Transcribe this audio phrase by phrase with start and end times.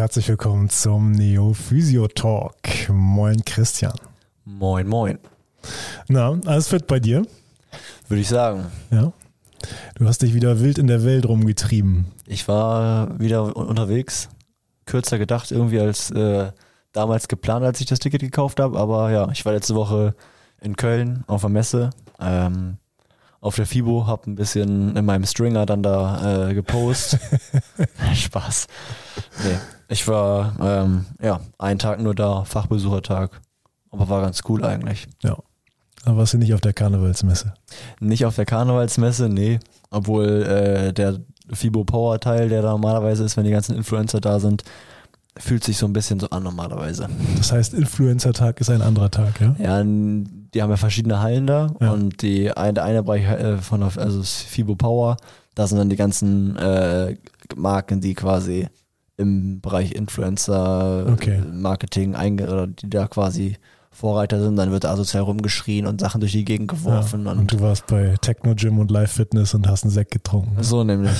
[0.00, 2.54] herzlich willkommen zum Neo Physio Talk.
[2.88, 3.92] Moin Christian.
[4.46, 5.18] Moin, moin.
[6.08, 7.26] Na, alles fit bei dir?
[8.08, 8.64] Würde ich sagen.
[8.90, 9.12] Ja.
[9.96, 12.06] Du hast dich wieder wild in der Welt rumgetrieben.
[12.24, 14.30] Ich war wieder unterwegs.
[14.86, 16.50] Kürzer gedacht irgendwie als äh,
[16.92, 18.78] damals geplant, als ich das Ticket gekauft habe.
[18.78, 20.14] Aber ja, ich war letzte Woche
[20.62, 21.90] in Köln auf der Messe.
[22.18, 22.78] Ähm,
[23.42, 27.20] auf der FIBO, habe ein bisschen in meinem Stringer dann da äh, gepostet.
[28.14, 28.66] Spaß.
[29.44, 29.58] Nee,
[29.90, 33.40] ich war ähm, ja einen Tag nur da, Fachbesuchertag.
[33.90, 35.08] Aber war ganz cool eigentlich.
[35.22, 35.36] Ja.
[36.04, 37.54] Aber warst du nicht auf der Karnevalsmesse?
[37.98, 39.58] Nicht auf der Karnevalsmesse, nee.
[39.90, 41.18] Obwohl äh, der
[41.52, 44.62] FIBO Power Teil, der da normalerweise ist, wenn die ganzen Influencer da sind,
[45.36, 47.08] fühlt sich so ein bisschen so an normalerweise.
[47.36, 49.56] Das heißt, Influencer-Tag ist ein anderer Tag, ja?
[49.58, 51.90] Ja, die haben ja verschiedene Hallen da ja.
[51.90, 55.16] und die eine, der eine Bereich äh, von also FIBO Power,
[55.54, 57.16] da sind dann die ganzen äh,
[57.56, 58.68] Marken, die quasi
[59.20, 61.40] im Bereich Influencer okay.
[61.52, 63.56] Marketing einge die da quasi
[63.92, 67.24] Vorreiter sind, dann wird asozial rumgeschrien und Sachen durch die Gegend geworfen.
[67.24, 70.12] Ja, und, und, du warst bei Techno Gym und Live Fitness und hast einen Sekt
[70.12, 70.62] getrunken.
[70.62, 71.18] So nämlich.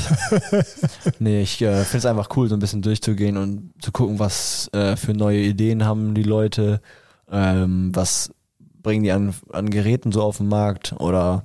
[1.19, 4.71] nee, ich äh, finde es einfach cool, so ein bisschen durchzugehen und zu gucken, was
[4.73, 6.81] äh, für neue Ideen haben die Leute,
[7.31, 8.33] ähm, was
[8.83, 11.45] bringen die an, an Geräten so auf den Markt oder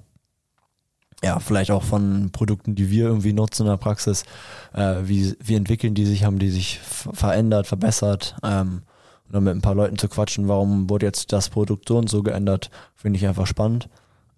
[1.24, 4.26] ja, vielleicht auch von Produkten, die wir irgendwie nutzen in der Praxis.
[4.74, 8.36] Äh, wie, wie entwickeln die sich, haben die sich verändert, verbessert?
[8.44, 8.84] Ähm,
[9.28, 12.10] und dann mit ein paar Leuten zu quatschen, warum wurde jetzt das Produkt so und
[12.10, 13.90] so geändert, finde ich einfach spannend.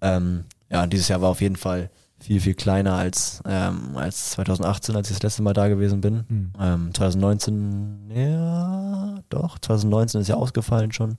[0.02, 4.96] Ähm, ja, dieses Jahr war auf jeden Fall viel, viel kleiner als, ähm, als 2018,
[4.96, 6.26] als ich das letzte Mal da gewesen bin.
[6.28, 6.54] Mhm.
[6.60, 11.18] Ähm, 2019, ja, doch, 2019 ist ja ausgefallen schon.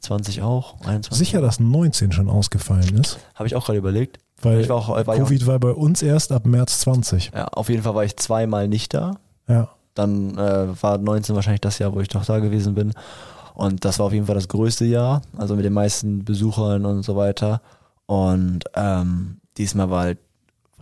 [0.00, 1.16] 20 auch, 21.
[1.16, 3.18] Sicher, dass 19 schon ausgefallen ist?
[3.34, 4.18] Habe ich auch gerade überlegt.
[4.42, 7.32] Weil war auch, war Covid war bei uns erst ab März 20.
[7.34, 9.16] Ja, auf jeden Fall war ich zweimal nicht da.
[9.48, 9.68] Ja.
[9.94, 12.92] Dann äh, war 19 wahrscheinlich das Jahr, wo ich doch da gewesen bin.
[13.54, 17.02] Und das war auf jeden Fall das größte Jahr, also mit den meisten Besuchern und
[17.02, 17.60] so weiter.
[18.06, 20.18] Und ähm, diesmal war halt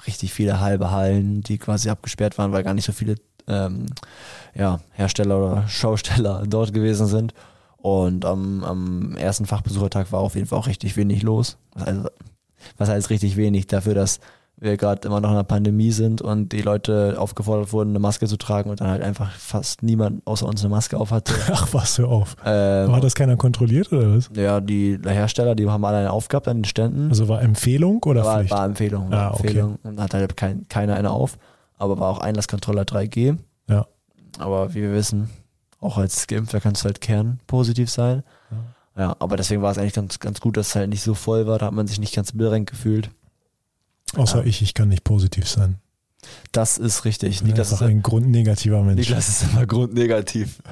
[0.06, 3.14] richtig viele halbe Hallen, die quasi abgesperrt waren, weil gar nicht so viele
[3.48, 3.86] ähm,
[4.54, 7.32] ja, Hersteller oder Schausteller dort gewesen sind.
[7.78, 11.56] Und am, am ersten Fachbesuchertag war auf jeden Fall auch richtig wenig los.
[11.75, 12.09] Also,
[12.77, 13.66] was heißt richtig wenig?
[13.66, 14.21] Dafür, dass
[14.59, 18.27] wir gerade immer noch in einer Pandemie sind und die Leute aufgefordert wurden, eine Maske
[18.27, 21.34] zu tragen und dann halt einfach fast niemand außer uns eine Maske auf hatte.
[21.53, 22.37] Ach was, hör auf.
[22.44, 24.31] Ähm, hat das keiner kontrolliert oder was?
[24.34, 27.09] Ja, die Hersteller, die haben alle eine aufgehabt an den Ständen.
[27.10, 28.50] Also war Empfehlung oder war, Pflicht?
[28.53, 29.10] War Empfehlung.
[29.10, 29.88] War ah, Empfehlung okay.
[29.88, 31.38] und hat halt kein, keiner eine auf.
[31.77, 33.37] Aber war auch Einlasskontrolle 3G.
[33.69, 33.87] Ja.
[34.38, 35.28] Aber wie wir wissen,
[35.81, 38.22] auch als Geimpfter kannst du halt kernpositiv sein.
[38.96, 39.16] Ja.
[39.18, 41.58] aber deswegen war es eigentlich ganz, ganz gut, dass es halt nicht so voll war.
[41.58, 43.10] Da hat man sich nicht ganz bildrenk gefühlt.
[44.14, 44.44] Außer ja.
[44.44, 45.76] ich, ich kann nicht positiv sein.
[46.52, 47.30] Das ist richtig.
[47.30, 49.00] Ich bin Niklas einfach ist ein grundnegativer Mensch.
[49.00, 50.62] Niklas ist immer grundnegativ.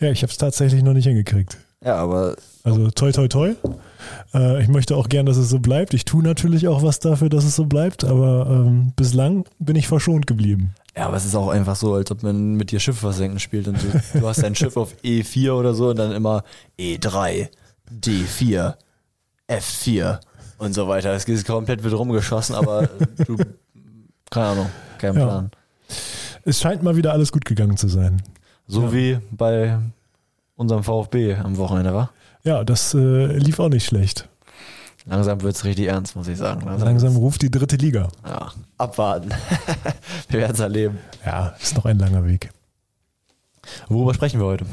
[0.00, 1.56] ja, ich habe es tatsächlich noch nicht hingekriegt.
[1.84, 2.36] Ja, aber.
[2.68, 3.54] Also toi toi toi.
[4.34, 5.94] Äh, ich möchte auch gern, dass es so bleibt.
[5.94, 9.88] Ich tue natürlich auch was dafür, dass es so bleibt, aber ähm, bislang bin ich
[9.88, 10.74] verschont geblieben.
[10.96, 13.68] Ja, aber es ist auch einfach so, als ob man mit dir Schiffe versenken spielt
[13.68, 16.42] und du, du hast dein Schiff auf E4 oder so und dann immer
[16.78, 17.48] E3,
[17.90, 18.74] D4,
[19.48, 20.20] F4
[20.58, 21.12] und so weiter.
[21.12, 22.88] Es ist komplett wird rumgeschossen, aber
[23.26, 23.36] du,
[24.30, 25.24] keine Ahnung, kein ja.
[25.24, 25.50] Plan.
[26.44, 28.22] Es scheint mal wieder alles gut gegangen zu sein.
[28.66, 28.92] So ja.
[28.92, 29.78] wie bei
[30.56, 32.10] unserem VfB am Wochenende, war?
[32.48, 34.26] Ja, das äh, lief auch nicht schlecht.
[35.04, 36.64] Langsam wird es richtig ernst, muss ich sagen.
[36.64, 38.08] Langsam, Langsam ruft die dritte Liga.
[38.26, 39.28] Ja, abwarten.
[40.30, 40.96] wir werden es erleben.
[41.26, 42.48] Ja, ist noch ein langer Weg.
[43.90, 44.64] Worüber sprechen wir heute?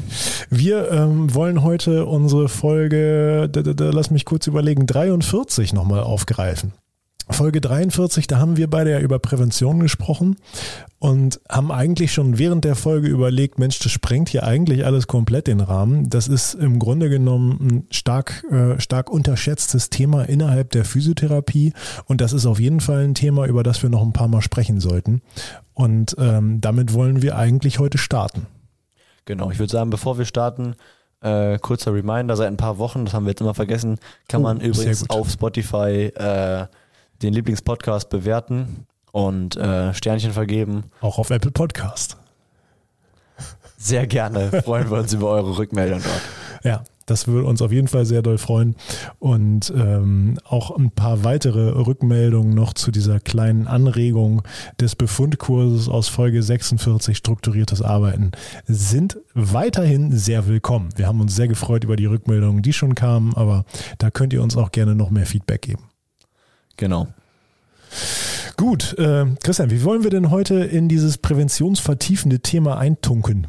[0.50, 6.00] Wir ähm, wollen heute unsere Folge, da, da, da, lass mich kurz überlegen, 43 nochmal
[6.00, 6.72] aufgreifen.
[7.36, 10.38] Folge 43, da haben wir beide ja über Prävention gesprochen
[11.00, 15.48] und haben eigentlich schon während der Folge überlegt, Mensch, das sprengt hier eigentlich alles komplett
[15.48, 16.10] den Rahmen.
[16.10, 21.74] Das ist im Grunde genommen ein stark, äh, stark unterschätztes Thema innerhalb der Physiotherapie
[22.06, 24.42] und das ist auf jeden Fall ein Thema, über das wir noch ein paar Mal
[24.42, 25.22] sprechen sollten.
[25.74, 28.48] Und ähm, damit wollen wir eigentlich heute starten.
[29.26, 30.76] Genau, ich würde sagen, bevor wir starten,
[31.20, 34.00] äh, kurzer Reminder, seit ein paar Wochen, das haben wir jetzt immer vergessen,
[34.30, 36.68] kann oh, man übrigens auf Spotify äh,
[37.26, 40.86] den Lieblingspodcast bewerten und äh, Sternchen vergeben.
[41.02, 42.18] Auch auf Apple Podcast.
[43.78, 46.22] Sehr gerne, freuen wir uns über eure Rückmeldung dort.
[46.64, 48.76] Ja, das würde uns auf jeden Fall sehr doll freuen.
[49.20, 54.42] Und ähm, auch ein paar weitere Rückmeldungen noch zu dieser kleinen Anregung
[54.80, 58.32] des Befundkurses aus Folge 46 strukturiertes Arbeiten
[58.66, 60.90] sind weiterhin sehr willkommen.
[60.96, 63.66] Wir haben uns sehr gefreut über die Rückmeldungen, die schon kamen, aber
[64.00, 65.84] da könnt ihr uns auch gerne noch mehr Feedback geben.
[66.78, 67.08] Genau.
[68.58, 73.48] Gut, äh, Christian, wie wollen wir denn heute in dieses präventionsvertiefende Thema eintunken?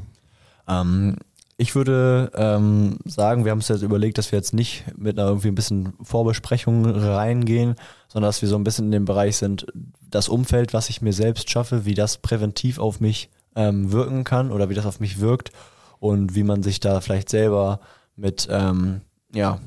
[0.69, 1.17] Ähm,
[1.58, 5.28] ich würde ähm, sagen, wir haben uns jetzt überlegt, dass wir jetzt nicht mit einer
[5.28, 7.76] irgendwie ein bisschen Vorbesprechung reingehen,
[8.08, 9.67] sondern dass wir so ein bisschen in dem Bereich sind,
[10.11, 14.52] das Umfeld, was ich mir selbst schaffe, wie das präventiv auf mich ähm, wirken kann
[14.52, 15.50] oder wie das auf mich wirkt
[15.99, 17.81] und wie man sich da vielleicht selber
[18.17, 19.00] mit ähm,
[19.32, 19.61] ja,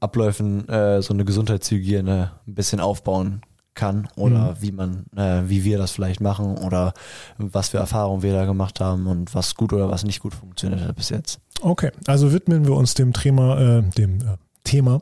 [0.00, 3.42] Abläufen äh, so eine Gesundheitshygiene ein bisschen aufbauen
[3.74, 4.56] kann oder mhm.
[4.60, 6.92] wie man, äh, wie wir das vielleicht machen oder
[7.38, 10.82] was für Erfahrungen wir da gemacht haben und was gut oder was nicht gut funktioniert
[10.82, 11.40] hat bis jetzt.
[11.60, 15.00] Okay, also widmen wir uns dem Thema, äh, dem äh, Thema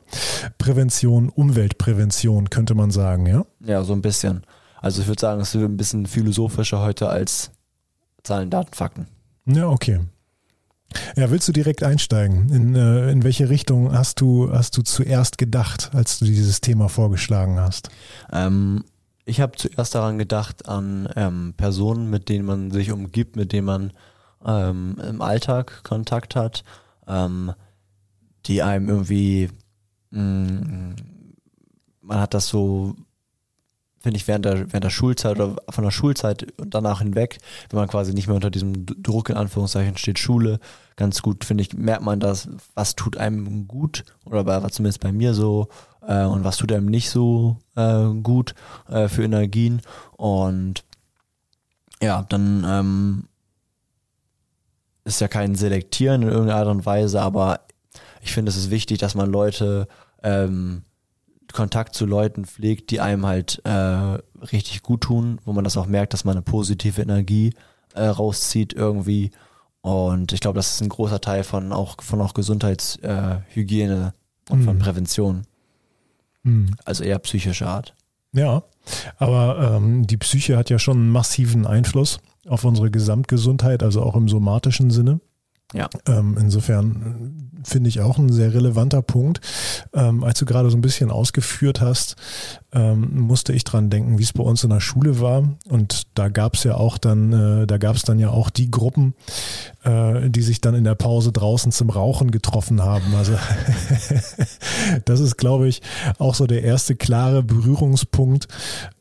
[0.59, 3.45] Prävention, Umweltprävention, könnte man sagen, ja?
[3.65, 4.43] Ja, so ein bisschen.
[4.81, 7.51] Also ich würde sagen, es ist ein bisschen philosophischer heute als
[8.23, 9.07] Zahlen, Daten, Fakten.
[9.47, 10.01] Ja, okay.
[11.17, 12.49] Ja, willst du direkt einsteigen?
[12.50, 16.88] In, äh, in welche Richtung hast du, hast du zuerst gedacht, als du dieses Thema
[16.88, 17.91] vorgeschlagen hast?
[18.33, 18.85] Ähm,
[19.25, 23.67] ich habe zuerst daran gedacht, an ähm, Personen, mit denen man sich umgibt, mit denen
[23.67, 23.93] man
[24.44, 26.65] ähm, im Alltag Kontakt hat,
[27.09, 27.53] ähm,
[28.47, 29.50] die einem irgendwie,
[30.11, 30.97] mh, mm,
[32.03, 32.94] man hat das so
[34.06, 37.38] finde ich, während der, während der Schulzeit oder von der Schulzeit und danach hinweg,
[37.70, 40.61] wenn man quasi nicht mehr unter diesem Druck in Anführungszeichen steht, Schule,
[40.94, 45.11] ganz gut, finde ich, merkt man das, was tut einem gut oder war zumindest bei
[45.11, 45.67] mir so
[46.06, 48.55] äh, und was tut einem nicht so äh, gut
[48.88, 49.82] äh, für Energien.
[50.17, 50.85] Und
[52.00, 53.25] ja, dann ähm,
[55.02, 57.62] ist ja kein Selektieren in irgendeiner Art und Weise, aber
[58.23, 59.88] ich finde, es ist wichtig, dass man Leute
[60.23, 60.85] ähm,
[61.56, 65.87] Kontakt zu Leuten pflegt, die einem halt äh, richtig gut tun, wo man das auch
[65.87, 67.55] merkt, dass man eine positive Energie
[67.94, 69.31] äh, rauszieht irgendwie.
[69.81, 74.61] Und ich glaube, das ist ein großer Teil von auch von auch Gesundheitshygiene äh, und
[74.61, 74.64] mhm.
[74.64, 75.43] von Prävention.
[76.43, 76.76] Mhm.
[76.85, 77.94] Also eher psychische Art.
[78.32, 78.64] Ja,
[79.17, 84.14] aber ähm, die Psyche hat ja schon einen massiven Einfluss auf unsere Gesamtgesundheit, also auch
[84.14, 85.20] im somatischen Sinne.
[85.76, 85.88] Ja.
[86.06, 89.40] Ähm, insofern finde ich auch ein sehr relevanter Punkt.
[89.93, 92.17] Ähm, als du gerade so ein bisschen ausgeführt hast,
[92.73, 95.56] ähm, musste ich dran denken, wie es bei uns in der Schule war.
[95.69, 98.70] Und da gab es ja auch dann, äh, da gab es dann ja auch die
[98.70, 99.14] Gruppen,
[99.82, 103.14] äh, die sich dann in der Pause draußen zum Rauchen getroffen haben.
[103.17, 103.32] Also
[105.05, 105.82] das ist, glaube ich,
[106.19, 108.46] auch so der erste klare Berührungspunkt,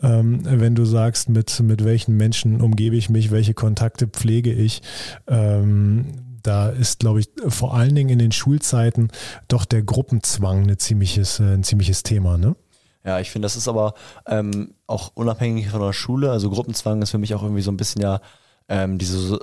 [0.02, 4.82] ähm, wenn du sagst, mit, mit welchen Menschen umgebe ich mich, welche Kontakte pflege ich.
[5.28, 9.10] Ähm, da ist, glaube ich, vor allen Dingen in den Schulzeiten
[9.48, 12.56] doch der Gruppenzwang ein ziemliches, äh, ein ziemliches Thema, ne?
[13.04, 13.94] Ja, ich finde, das ist aber
[14.26, 16.32] ähm, auch unabhängig von der Schule.
[16.32, 18.20] Also Gruppenzwang ist für mich auch irgendwie so ein bisschen ja
[18.68, 19.40] ähm, diese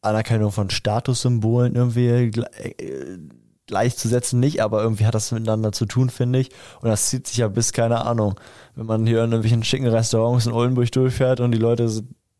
[0.00, 3.18] Anerkennung von Statussymbolen irgendwie äh,
[3.66, 6.50] gleichzusetzen, nicht, aber irgendwie hat das miteinander zu tun, finde ich.
[6.80, 8.38] Und das zieht sich ja bis, keine Ahnung,
[8.76, 11.90] wenn man hier in irgendwelchen schicken Restaurants in Oldenburg durchfährt und die Leute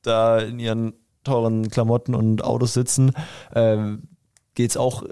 [0.02, 3.12] da in ihren teuren Klamotten und Autos sitzen,
[3.54, 4.02] ähm,
[4.54, 5.04] geht es auch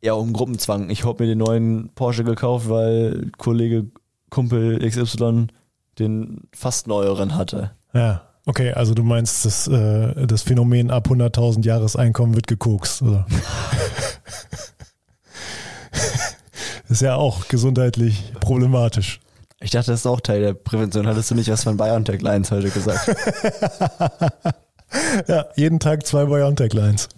[0.00, 0.90] eher um Gruppenzwang.
[0.90, 3.86] Ich habe mir den neuen Porsche gekauft, weil Kollege
[4.30, 5.48] Kumpel XY
[5.98, 7.72] den fast neueren hatte.
[7.92, 13.26] Ja, okay, also du meinst, das, äh, das Phänomen ab 100.000 Jahreseinkommen wird gekokst, oder?
[16.88, 19.20] ist ja auch gesundheitlich problematisch.
[19.60, 21.06] Ich dachte, das ist auch Teil der Prävention.
[21.06, 23.14] Hattest du nicht was von BioNTech Lines heute gesagt?
[25.28, 27.08] ja, jeden Tag zwei BioNTech Lines.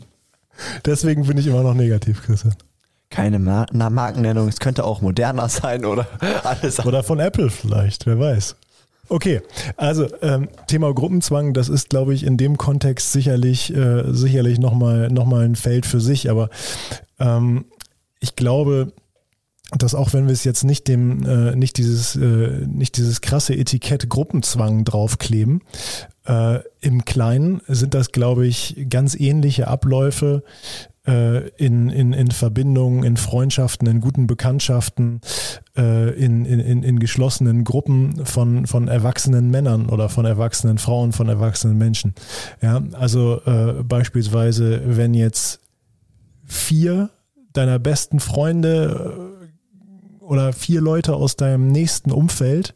[0.84, 2.54] Deswegen bin ich immer noch negativ, Christian.
[3.10, 6.06] Keine Mar Na, Markennennung, es könnte auch moderner sein oder
[6.44, 6.84] alles.
[6.84, 8.56] Oder von Apple vielleicht, wer weiß.
[9.08, 9.42] Okay,
[9.76, 15.10] also ähm, Thema Gruppenzwang, das ist, glaube ich, in dem Kontext sicherlich, äh, sicherlich nochmal
[15.10, 16.48] noch mal ein Feld für sich, aber
[17.18, 17.66] ähm,
[18.20, 18.92] ich glaube,
[19.78, 23.54] dass auch wenn wir es jetzt nicht dem, äh, nicht dieses, äh, nicht dieses krasse
[23.54, 25.62] Etikett Gruppenzwang draufkleben,
[26.26, 30.42] äh, im Kleinen sind das, glaube ich, ganz ähnliche Abläufe
[31.06, 35.20] äh, in, in, in Verbindungen, in Freundschaften, in guten Bekanntschaften,
[35.76, 41.28] äh, in, in, in geschlossenen Gruppen von, von erwachsenen Männern oder von erwachsenen Frauen, von
[41.28, 42.14] erwachsenen Menschen.
[42.60, 45.60] Ja, also äh, beispielsweise, wenn jetzt
[46.44, 47.10] vier
[47.52, 49.31] deiner besten Freunde
[50.32, 52.74] oder vier Leute aus deinem nächsten Umfeld,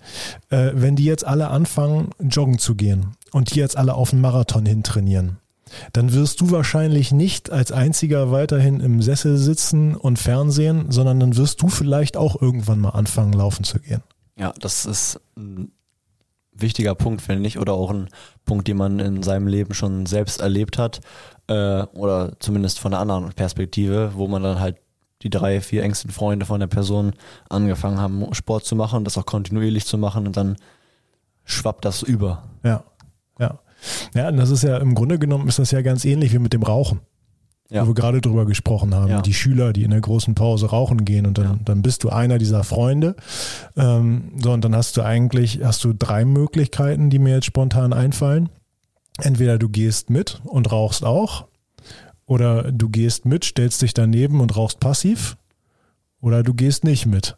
[0.50, 4.20] äh, wenn die jetzt alle anfangen, joggen zu gehen und die jetzt alle auf den
[4.20, 5.38] Marathon hin trainieren,
[5.94, 11.36] dann wirst du wahrscheinlich nicht als einziger weiterhin im Sessel sitzen und Fernsehen, sondern dann
[11.38, 14.02] wirst du vielleicht auch irgendwann mal anfangen, laufen zu gehen.
[14.38, 15.72] Ja, das ist ein
[16.52, 18.10] wichtiger Punkt, finde ich, oder auch ein
[18.44, 21.00] Punkt, den man in seinem Leben schon selbst erlebt hat,
[21.48, 24.76] äh, oder zumindest von einer anderen Perspektive, wo man dann halt
[25.23, 27.12] die drei, vier engsten Freunde von der Person
[27.49, 30.56] angefangen haben, Sport zu machen und das auch kontinuierlich zu machen und dann
[31.44, 32.44] schwappt das über.
[32.62, 32.85] Ja,
[33.38, 33.58] ja.
[34.14, 36.52] Ja, und das ist ja im Grunde genommen ist das ja ganz ähnlich wie mit
[36.52, 37.00] dem Rauchen.
[37.68, 37.82] Ja.
[37.82, 39.11] Wo wir gerade drüber gesprochen haben.
[39.11, 39.23] Ja.
[39.23, 41.58] Die Schüler, die in der großen Pause rauchen gehen und dann, ja.
[41.64, 43.16] dann bist du einer dieser Freunde.
[43.76, 47.92] Ähm, so, und dann hast du eigentlich, hast du drei Möglichkeiten, die mir jetzt spontan
[47.92, 48.50] einfallen.
[49.18, 51.46] Entweder du gehst mit und rauchst auch,
[52.26, 55.37] oder du gehst mit, stellst dich daneben und rauchst passiv,
[56.21, 57.37] oder du gehst nicht mit.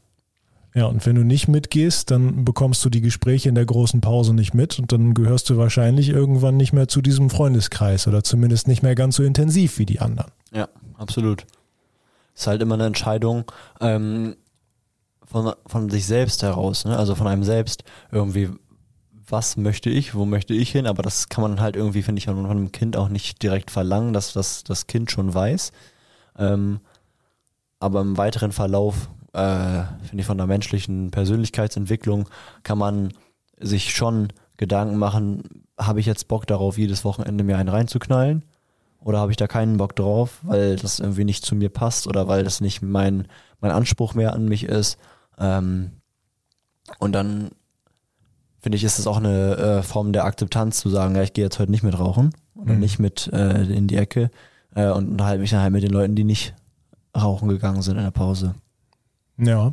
[0.75, 4.35] Ja, und wenn du nicht mitgehst, dann bekommst du die Gespräche in der großen Pause
[4.35, 8.69] nicht mit und dann gehörst du wahrscheinlich irgendwann nicht mehr zu diesem Freundeskreis oder zumindest
[8.69, 10.31] nicht mehr ganz so intensiv wie die anderen.
[10.53, 11.47] Ja, absolut.
[12.35, 14.37] Ist halt immer eine Entscheidung ähm,
[15.25, 16.97] von, von sich selbst heraus, ne?
[16.97, 18.51] also von einem selbst irgendwie,
[19.31, 22.27] was möchte ich, wo möchte ich hin, aber das kann man halt irgendwie, finde ich,
[22.27, 25.73] von einem Kind auch nicht direkt verlangen, dass das, das Kind schon weiß.
[26.39, 26.81] Ähm,
[27.81, 32.29] aber im weiteren Verlauf äh, finde ich, von der menschlichen Persönlichkeitsentwicklung
[32.63, 33.13] kann man
[33.59, 35.43] sich schon Gedanken machen,
[35.79, 38.45] habe ich jetzt Bock darauf, jedes Wochenende mir einen reinzuknallen?
[39.01, 42.27] Oder habe ich da keinen Bock drauf, weil das irgendwie nicht zu mir passt oder
[42.27, 43.29] weil das nicht mein,
[43.61, 44.99] mein Anspruch mehr an mich ist?
[45.39, 45.93] Ähm,
[46.99, 47.51] und dann
[48.61, 51.45] finde ich, ist es auch eine äh, Form der Akzeptanz zu sagen, ja, ich gehe
[51.45, 52.81] jetzt heute nicht mit rauchen oder mhm.
[52.81, 54.31] nicht mit äh, in die Ecke
[54.75, 56.55] äh, und unterhalte mich dann halt mit den Leuten, die nicht
[57.17, 58.55] rauchen gegangen sind in der Pause.
[59.41, 59.73] Ja,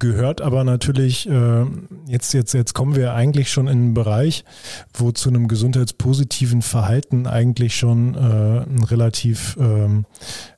[0.00, 1.64] gehört aber natürlich, äh,
[2.06, 4.44] jetzt, jetzt, jetzt kommen wir eigentlich schon in einen Bereich,
[4.92, 10.06] wo zu einem gesundheitspositiven Verhalten eigentlich schon äh, ein relativ, ähm,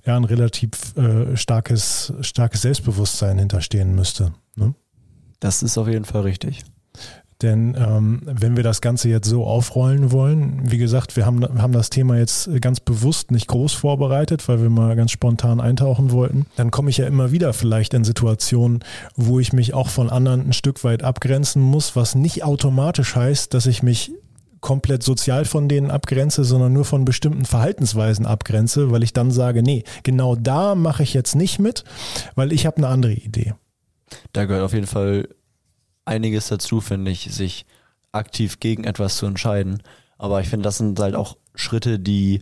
[0.07, 4.33] ja, ein relativ äh, starkes, starkes Selbstbewusstsein hinterstehen müsste.
[4.57, 4.75] Ne?
[5.41, 6.65] Das ist auf jeden Fall richtig.
[7.43, 11.73] Denn ähm, wenn wir das Ganze jetzt so aufrollen wollen, wie gesagt, wir haben, haben
[11.73, 16.47] das Thema jetzt ganz bewusst nicht groß vorbereitet, weil wir mal ganz spontan eintauchen wollten,
[16.57, 18.81] dann komme ich ja immer wieder vielleicht in Situationen,
[19.15, 23.55] wo ich mich auch von anderen ein Stück weit abgrenzen muss, was nicht automatisch heißt,
[23.55, 24.11] dass ich mich
[24.61, 29.63] komplett sozial von denen abgrenze, sondern nur von bestimmten Verhaltensweisen abgrenze, weil ich dann sage,
[29.63, 31.85] nee, genau da mache ich jetzt nicht mit,
[32.35, 33.55] weil ich habe eine andere Idee.
[34.33, 35.29] Da gehört auf jeden Fall
[36.09, 37.67] einiges dazu, finde ich, sich
[38.13, 39.83] aktiv gegen etwas zu entscheiden.
[40.17, 42.41] Aber ich finde, das sind halt auch Schritte, die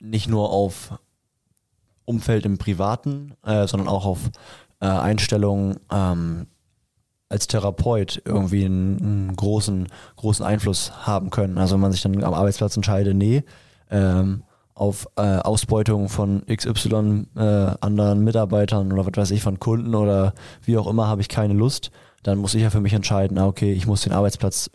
[0.00, 0.98] nicht nur auf
[2.04, 4.30] Umfeld im Privaten, äh, sondern auch auf
[4.80, 6.46] äh, Einstellungen ähm,
[7.28, 11.58] als Therapeut irgendwie einen, einen, großen, großen Einfluss haben können.
[11.58, 13.44] Also wenn man sich dann am Arbeitsplatz entscheidet, nee,
[13.90, 14.42] ähm,
[14.74, 17.40] auf äh, Ausbeutung von XY äh,
[17.80, 20.32] anderen Mitarbeitern oder was weiß ich, von Kunden oder
[20.62, 21.90] wie auch immer, habe ich keine Lust
[22.22, 24.70] dann muss ich ja für mich entscheiden, ah, okay, ich muss den Arbeitsplatz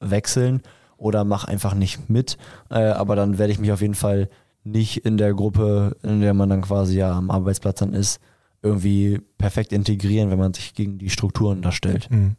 [0.00, 0.62] wechseln
[0.96, 2.36] oder mach einfach nicht mit.
[2.70, 4.28] Äh, aber dann werde ich mich auf jeden Fall
[4.64, 8.20] nicht in der Gruppe, in der man dann quasi ja am Arbeitsplatz dann ist,
[8.62, 12.10] irgendwie perfekt integrieren, wenn man sich gegen die Strukturen da stellt.
[12.10, 12.36] Mhm.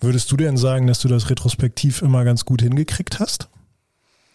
[0.00, 3.48] Würdest du denn sagen, dass du das retrospektiv immer ganz gut hingekriegt hast?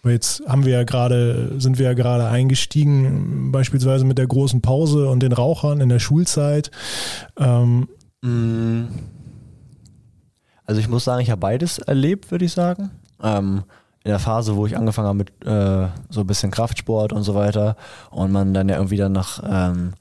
[0.01, 4.61] Weil jetzt haben wir ja gerade, sind wir ja gerade eingestiegen, beispielsweise mit der großen
[4.61, 6.71] Pause und den Rauchern in der Schulzeit.
[7.37, 7.89] Ähm,
[8.21, 8.85] mm.
[10.69, 12.91] Also ich muss sagen, ich habe beides erlebt, würde ich sagen.
[13.23, 13.63] Ähm,
[14.03, 17.33] in der Phase, wo ich angefangen habe mit äh, so ein bisschen Kraftsport und so
[17.33, 17.75] weiter
[18.11, 19.95] und man dann ja irgendwie dann nach ähm,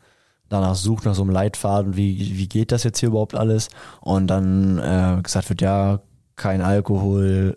[0.50, 3.70] danach sucht nach so einem Leitfaden, wie, wie geht das jetzt hier überhaupt alles?
[4.02, 6.00] Und dann äh, gesagt wird, ja,
[6.36, 7.56] kein Alkohol,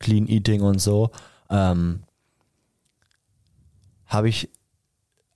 [0.00, 1.12] Clean Eating und so.
[1.50, 2.02] Ähm,
[4.06, 4.50] habe ich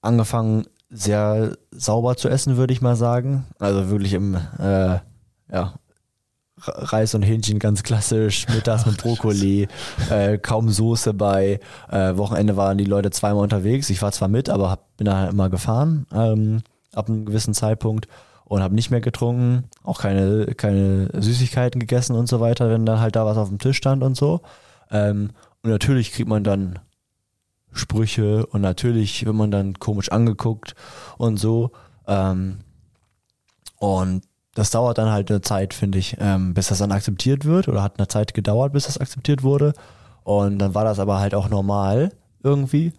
[0.01, 3.47] angefangen, sehr sauber zu essen, würde ich mal sagen.
[3.61, 4.99] Also wirklich im, äh,
[5.53, 5.75] ja,
[6.61, 9.69] Reis und Hähnchen ganz klassisch, mittags mit Brokkoli,
[10.11, 11.61] äh, kaum Soße bei.
[11.91, 13.91] Äh, Wochenende waren die Leute zweimal unterwegs.
[13.91, 16.63] Ich war zwar mit, aber hab, bin da halt immer gefahren ähm,
[16.93, 18.09] ab einem gewissen Zeitpunkt
[18.45, 23.01] und habe nicht mehr getrunken, auch keine, keine Süßigkeiten gegessen und so weiter, wenn dann
[23.01, 24.41] halt da was auf dem Tisch stand und so.
[24.91, 25.31] Ähm,
[25.63, 26.79] und natürlich kriegt man dann
[27.73, 30.75] Sprüche und natürlich wird man dann komisch angeguckt
[31.19, 31.73] und so.
[32.07, 32.59] Ähm,
[33.79, 34.23] und
[34.59, 37.81] das dauert dann halt eine Zeit, finde ich, ähm, bis das dann akzeptiert wird oder
[37.81, 39.73] hat eine Zeit gedauert, bis das akzeptiert wurde.
[40.25, 42.11] Und dann war das aber halt auch normal
[42.43, 42.93] irgendwie.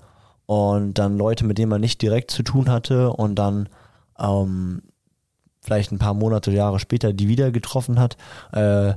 [0.45, 3.67] Und dann Leute, mit denen man nicht direkt zu tun hatte und dann
[4.17, 4.83] ähm,
[5.59, 8.15] vielleicht ein paar Monate, Jahre später die wieder getroffen hat,
[8.53, 8.93] äh,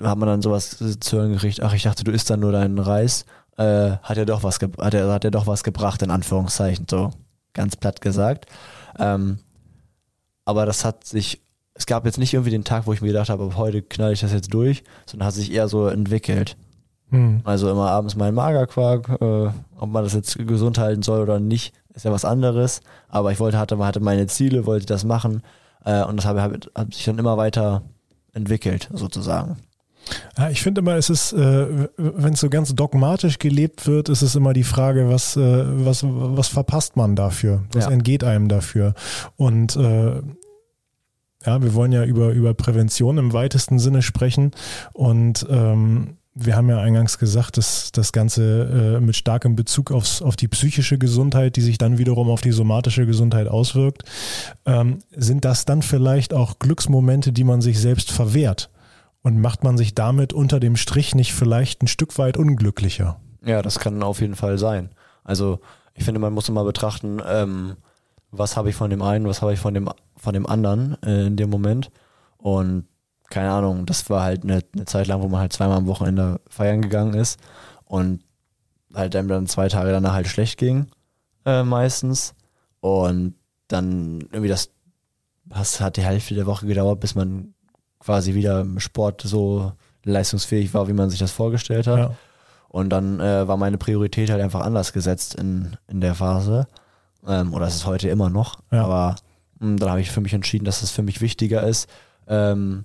[0.00, 2.78] hat man dann sowas zu hören gekriegt, ach, ich dachte, du isst dann nur deinen
[2.78, 3.26] Reis,
[3.56, 7.10] äh, hat er doch was hat er, hat er doch was gebracht, in Anführungszeichen, so
[7.54, 8.46] ganz platt gesagt.
[9.00, 9.40] Ähm,
[10.44, 11.42] aber das hat sich
[11.78, 14.20] es gab jetzt nicht irgendwie den Tag, wo ich mir gedacht habe, heute knall ich
[14.20, 16.56] das jetzt durch, sondern hat sich eher so entwickelt.
[17.10, 17.40] Hm.
[17.44, 21.72] Also immer abends mein Magerquark, äh, ob man das jetzt gesund halten soll oder nicht,
[21.94, 22.80] ist ja was anderes.
[23.08, 25.42] Aber ich wollte, hatte, hatte meine Ziele, wollte das machen
[25.84, 27.82] äh, und das habe, hat sich dann immer weiter
[28.34, 29.56] entwickelt, sozusagen.
[30.36, 34.22] Ja, ich finde immer, es ist, äh, wenn es so ganz dogmatisch gelebt wird, ist
[34.22, 37.62] es immer die Frage, was, äh, was, was verpasst man dafür?
[37.72, 37.90] Was ja.
[37.92, 38.94] entgeht einem dafür?
[39.36, 40.22] Und äh,
[41.48, 44.50] ja, wir wollen ja über, über Prävention im weitesten Sinne sprechen.
[44.92, 50.20] Und ähm, wir haben ja eingangs gesagt, dass das Ganze äh, mit starkem Bezug aufs,
[50.20, 54.02] auf die psychische Gesundheit, die sich dann wiederum auf die somatische Gesundheit auswirkt.
[54.66, 58.68] Ähm, sind das dann vielleicht auch Glücksmomente, die man sich selbst verwehrt?
[59.22, 63.20] Und macht man sich damit unter dem Strich nicht vielleicht ein Stück weit unglücklicher?
[63.42, 64.90] Ja, das kann auf jeden Fall sein.
[65.24, 65.60] Also
[65.94, 67.76] ich finde, man muss immer betrachten, ähm,
[68.30, 69.88] was habe ich von dem einen, was habe ich von dem,
[70.18, 71.90] von dem anderen äh, in dem Moment.
[72.38, 72.86] Und
[73.30, 76.40] keine Ahnung, das war halt eine, eine Zeit lang, wo man halt zweimal am Wochenende
[76.48, 77.38] feiern gegangen ist
[77.84, 78.22] und
[78.94, 80.86] halt einem dann zwei Tage danach halt schlecht ging,
[81.44, 82.34] äh, meistens.
[82.80, 83.34] Und
[83.68, 84.70] dann irgendwie das,
[85.44, 87.54] das hat die Hälfte der Woche gedauert, bis man
[87.98, 89.72] quasi wieder im Sport so
[90.04, 91.98] leistungsfähig war, wie man sich das vorgestellt hat.
[91.98, 92.14] Ja.
[92.68, 96.66] Und dann äh, war meine Priorität halt einfach anders gesetzt in, in der Phase.
[97.26, 98.60] Ähm, oder es ist heute immer noch.
[98.70, 98.84] Ja.
[98.84, 99.16] Aber
[99.60, 101.88] hm, dann habe ich für mich entschieden, dass es für mich wichtiger ist,
[102.26, 102.84] ähm,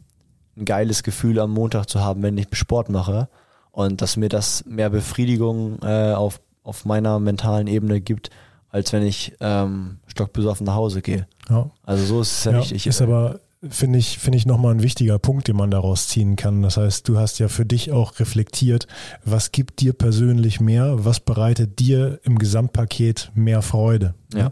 [0.56, 3.30] ein geiles Gefühl am Montag zu haben, wenn ich Sport mache.
[3.72, 8.30] Und dass mir das mehr Befriedigung äh, auf, auf meiner mentalen Ebene gibt,
[8.70, 11.28] als wenn ich ähm, stockbesoffen nach Hause gehe.
[11.50, 11.72] Ja.
[11.84, 12.88] Also so ist es ja, ja wichtig.
[12.88, 13.40] Ist aber
[13.70, 16.62] finde ich, finde ich nochmal ein wichtiger Punkt, den man daraus ziehen kann.
[16.62, 18.88] Das heißt, du hast ja für dich auch reflektiert,
[19.24, 24.16] was gibt dir persönlich mehr, was bereitet dir im Gesamtpaket mehr Freude.
[24.34, 24.52] Ja.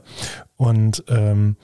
[0.55, 1.57] Und ähm,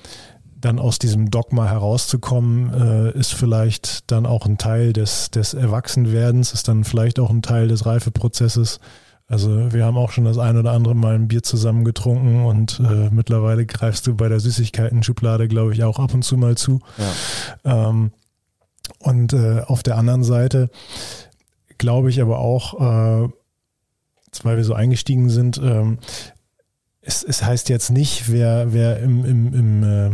[0.60, 6.54] dann aus diesem Dogma herauszukommen, äh, ist vielleicht dann auch ein Teil des, des Erwachsenwerdens,
[6.54, 8.80] ist dann vielleicht auch ein Teil des Reifeprozesses,
[9.30, 12.80] also wir haben auch schon das ein oder andere Mal ein Bier zusammen getrunken und
[12.80, 16.80] äh, mittlerweile greifst du bei der Süßigkeiten-Schublade, glaube ich, auch ab und zu mal zu.
[17.66, 17.90] Ja.
[17.90, 18.12] Ähm,
[19.00, 20.70] und äh, auf der anderen Seite
[21.78, 23.30] glaube ich aber auch, äh,
[24.44, 25.98] weil wir so eingestiegen sind, ähm,
[27.02, 30.12] es, es heißt jetzt nicht, wer, wer im, im, im, äh,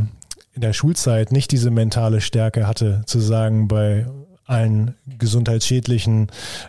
[0.53, 4.05] in der Schulzeit nicht diese mentale Stärke hatte, zu sagen, bei
[4.45, 6.27] allen gesundheitsschädlichen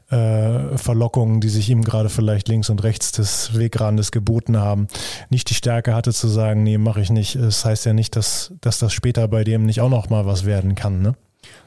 [0.09, 4.87] äh, Verlockungen, die sich ihm gerade vielleicht links und rechts des Wegrandes geboten haben,
[5.29, 7.37] nicht die Stärke hatte zu sagen, nee, mache ich nicht.
[7.37, 10.44] Das heißt ja nicht, dass, dass das später bei dem nicht auch noch mal was
[10.44, 11.14] werden kann, ne?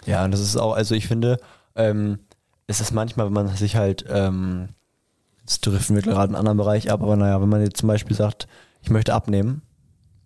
[0.05, 1.37] Ja, und das ist auch, also ich finde,
[1.75, 2.19] ähm,
[2.67, 4.69] es ist manchmal, wenn man sich halt, ähm,
[5.41, 8.15] jetzt driften wir gerade einen anderen Bereich ab, aber naja, wenn man jetzt zum Beispiel
[8.15, 8.47] sagt,
[8.81, 9.61] ich möchte abnehmen,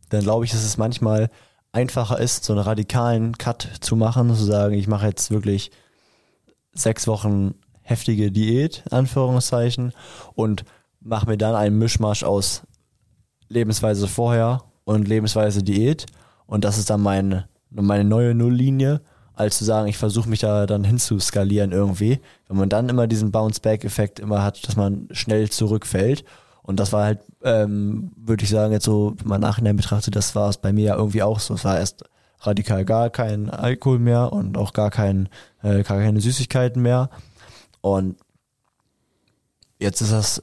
[0.10, 1.30] dann glaube ich, dass es manchmal
[1.72, 5.72] einfacher ist, so einen radikalen Cut zu machen, zu sagen, ich mache jetzt wirklich
[6.74, 9.94] sechs Wochen heftige Diät, Anführungszeichen,
[10.34, 10.64] und
[11.00, 12.64] mache mir dann einen Mischmasch aus
[13.48, 16.06] Lebensweise vorher und Lebensweise Diät.
[16.46, 19.02] Und das ist dann meine, meine neue Nulllinie,
[19.34, 22.20] als zu sagen, ich versuche mich da dann hinzuskalieren irgendwie.
[22.48, 26.24] Wenn man dann immer diesen Bounce-Back-Effekt immer hat, dass man schnell zurückfällt
[26.64, 30.50] und das war halt, ähm, würde ich sagen, jetzt so mal nachhinein betrachtet, das war
[30.50, 31.56] es bei mir ja irgendwie auch so.
[31.56, 32.04] Es war erst
[32.42, 35.30] radikal gar kein Alkohol mehr und auch gar, kein,
[35.64, 37.10] äh, gar keine Süßigkeiten mehr.
[37.82, 38.18] Und
[39.80, 40.42] jetzt ist das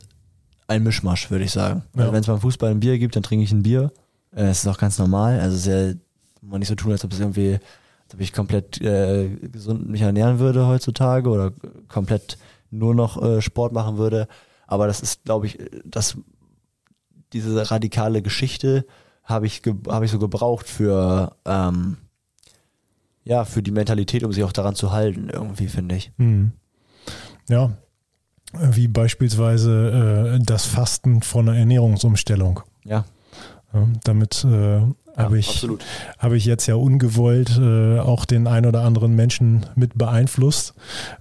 [0.67, 1.85] ein Mischmasch, würde ich sagen.
[1.95, 2.03] Ja.
[2.03, 3.93] Also wenn es beim Fußball ein Bier gibt, dann trinke ich ein Bier.
[4.35, 5.41] Äh, es ist auch ganz normal.
[5.41, 5.95] Also sehr,
[6.43, 7.55] man nicht so tun, als ob es irgendwie,
[8.05, 11.53] als ob ich komplett äh, gesund mich ernähren würde heutzutage oder
[11.89, 12.39] komplett
[12.71, 14.29] nur noch äh, Sport machen würde.
[14.69, 16.17] Aber das ist, glaube ich, das,
[17.33, 18.87] diese radikale Geschichte
[19.25, 21.97] habe ich, habe ich so gebraucht für, ähm,
[23.25, 26.13] ja, für die Mentalität, um sich auch daran zu halten, irgendwie, finde ich.
[26.19, 26.53] Mhm.
[27.49, 27.73] Ja,
[28.53, 32.61] wie beispielsweise äh, das Fasten von einer Ernährungsumstellung.
[32.85, 33.05] Ja.
[33.73, 34.81] Ja damit äh,
[35.19, 35.67] habe ich,
[36.19, 40.75] habe ich jetzt ja ungewollt äh, auch den ein oder anderen Menschen mit beeinflusst.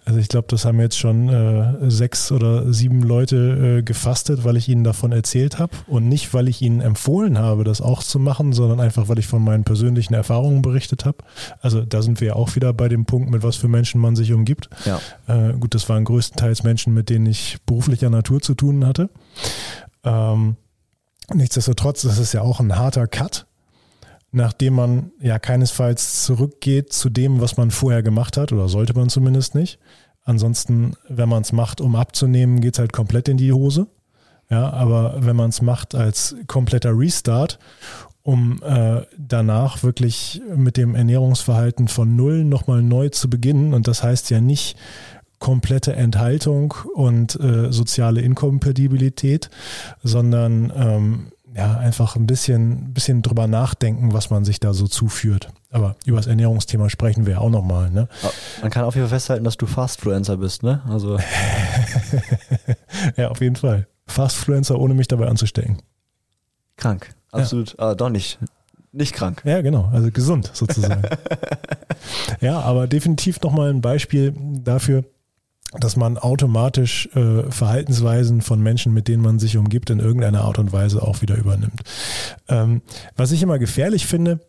[0.05, 4.55] Also ich glaube, das haben jetzt schon äh, sechs oder sieben Leute äh, gefastet, weil
[4.55, 8.19] ich ihnen davon erzählt habe und nicht, weil ich ihnen empfohlen habe, das auch zu
[8.19, 11.17] machen, sondern einfach, weil ich von meinen persönlichen Erfahrungen berichtet habe.
[11.61, 14.31] Also da sind wir auch wieder bei dem Punkt, mit was für Menschen man sich
[14.31, 14.69] umgibt.
[14.85, 14.99] Ja.
[15.27, 19.09] Äh, gut, das waren größtenteils Menschen, mit denen ich beruflicher Natur zu tun hatte.
[20.03, 20.55] Ähm,
[21.33, 23.45] Nichtsdestotrotz, das ist ja auch ein harter Cut,
[24.31, 29.09] nachdem man ja keinesfalls zurückgeht zu dem, was man vorher gemacht hat, oder sollte man
[29.09, 29.79] zumindest nicht.
[30.23, 33.87] Ansonsten, wenn man es macht, um abzunehmen, geht es halt komplett in die Hose.
[34.49, 37.59] Ja, aber wenn man es macht als kompletter Restart,
[38.23, 44.03] um äh, danach wirklich mit dem Ernährungsverhalten von Null nochmal neu zu beginnen, und das
[44.03, 44.77] heißt ja nicht
[45.39, 49.49] komplette Enthaltung und äh, soziale Inkompatibilität,
[50.03, 55.49] sondern ähm, ja, einfach ein bisschen, bisschen drüber nachdenken, was man sich da so zuführt.
[55.71, 57.89] Aber über das Ernährungsthema sprechen wir ja auch nochmal.
[57.89, 58.07] Ne?
[58.61, 60.81] Man kann auf jeden Fall festhalten, dass du Fastfluencer bist, ne?
[60.87, 61.17] Also.
[63.17, 63.87] ja, auf jeden Fall.
[64.05, 65.81] Fastfluencer, ohne mich dabei anzustecken.
[66.77, 67.09] Krank.
[67.31, 67.75] Absolut.
[67.77, 67.89] Ja.
[67.89, 68.37] Ah, doch nicht.
[68.91, 69.41] Nicht krank.
[69.43, 69.89] Ja, genau.
[69.91, 71.03] Also gesund sozusagen.
[72.41, 75.03] ja, aber definitiv nochmal ein Beispiel dafür,
[75.73, 80.59] dass man automatisch äh, Verhaltensweisen von Menschen, mit denen man sich umgibt, in irgendeiner Art
[80.59, 81.81] und Weise auch wieder übernimmt.
[82.47, 82.81] Ähm,
[83.15, 84.39] was ich immer gefährlich finde,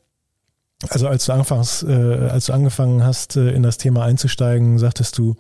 [0.91, 5.19] also als du anfangs, äh, als du angefangen hast, äh, in das Thema einzusteigen, sagtest
[5.19, 5.35] du,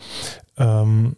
[0.56, 1.14] ähm,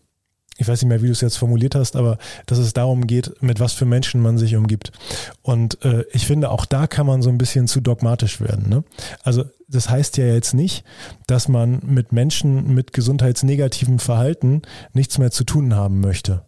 [0.59, 3.43] ich weiß nicht mehr, wie du es jetzt formuliert hast, aber dass es darum geht,
[3.43, 4.93] mit was für Menschen man sich umgibt.
[5.41, 8.69] Und äh, ich finde, auch da kann man so ein bisschen zu dogmatisch werden.
[8.69, 8.85] Ne?
[9.23, 10.85] Also das heißt ja jetzt nicht,
[11.27, 16.43] dass man mit Menschen mit gesundheitsnegativem Verhalten nichts mehr zu tun haben möchte.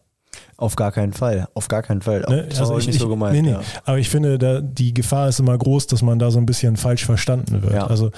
[0.56, 2.20] Auf gar keinen Fall, auf gar keinen Fall.
[2.28, 2.46] Ne?
[2.48, 3.34] Das also ich, nicht so gemeint.
[3.34, 3.50] Nee, nee.
[3.50, 3.60] Ja.
[3.84, 6.76] Aber ich finde, da, die Gefahr ist immer groß, dass man da so ein bisschen
[6.76, 7.74] falsch verstanden wird.
[7.74, 7.86] Ja.
[7.86, 8.10] Also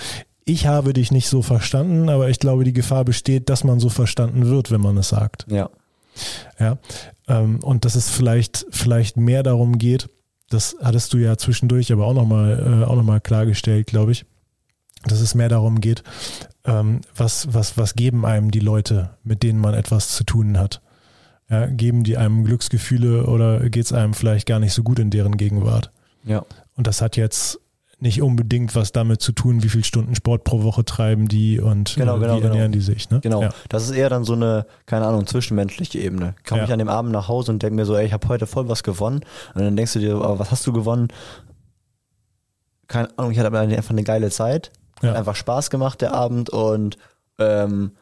[0.45, 3.88] ich habe dich nicht so verstanden, aber ich glaube, die Gefahr besteht, dass man so
[3.88, 5.47] verstanden wird, wenn man es sagt.
[5.49, 5.71] Ja.
[6.59, 6.79] Ja.
[7.29, 10.09] Ähm, und dass es vielleicht, vielleicht mehr darum geht,
[10.51, 14.27] das hattest du ja zwischendurch aber auch nochmal äh, auch noch mal klargestellt, glaube ich,
[15.07, 16.03] dass es mehr darum geht,
[16.64, 20.81] ähm, was, was, was geben einem die Leute, mit denen man etwas zu tun hat.
[21.51, 25.11] Ja, geben die einem Glücksgefühle oder geht es einem vielleicht gar nicht so gut in
[25.11, 25.90] deren Gegenwart?
[26.25, 26.45] Ja.
[26.75, 27.61] Und das hat jetzt
[28.01, 31.95] nicht unbedingt was damit zu tun, wie viele Stunden Sport pro Woche treiben die und
[31.97, 32.73] genau, genau, wie ernähren genau.
[32.73, 33.11] die sich.
[33.11, 33.21] Ne?
[33.21, 33.51] Genau, ja.
[33.69, 36.35] das ist eher dann so eine, keine Ahnung, zwischenmenschliche Ebene.
[36.47, 36.67] Komme ja.
[36.67, 38.69] ich an dem Abend nach Hause und denke mir so, ey, ich habe heute voll
[38.69, 39.21] was gewonnen.
[39.55, 41.09] Und dann denkst du dir, aber was hast du gewonnen?
[42.88, 44.71] Keine Ahnung, ich hatte einfach eine geile Zeit.
[45.05, 45.11] Ja.
[45.11, 46.97] Hat einfach Spaß gemacht der Abend und
[47.38, 47.93] ähm,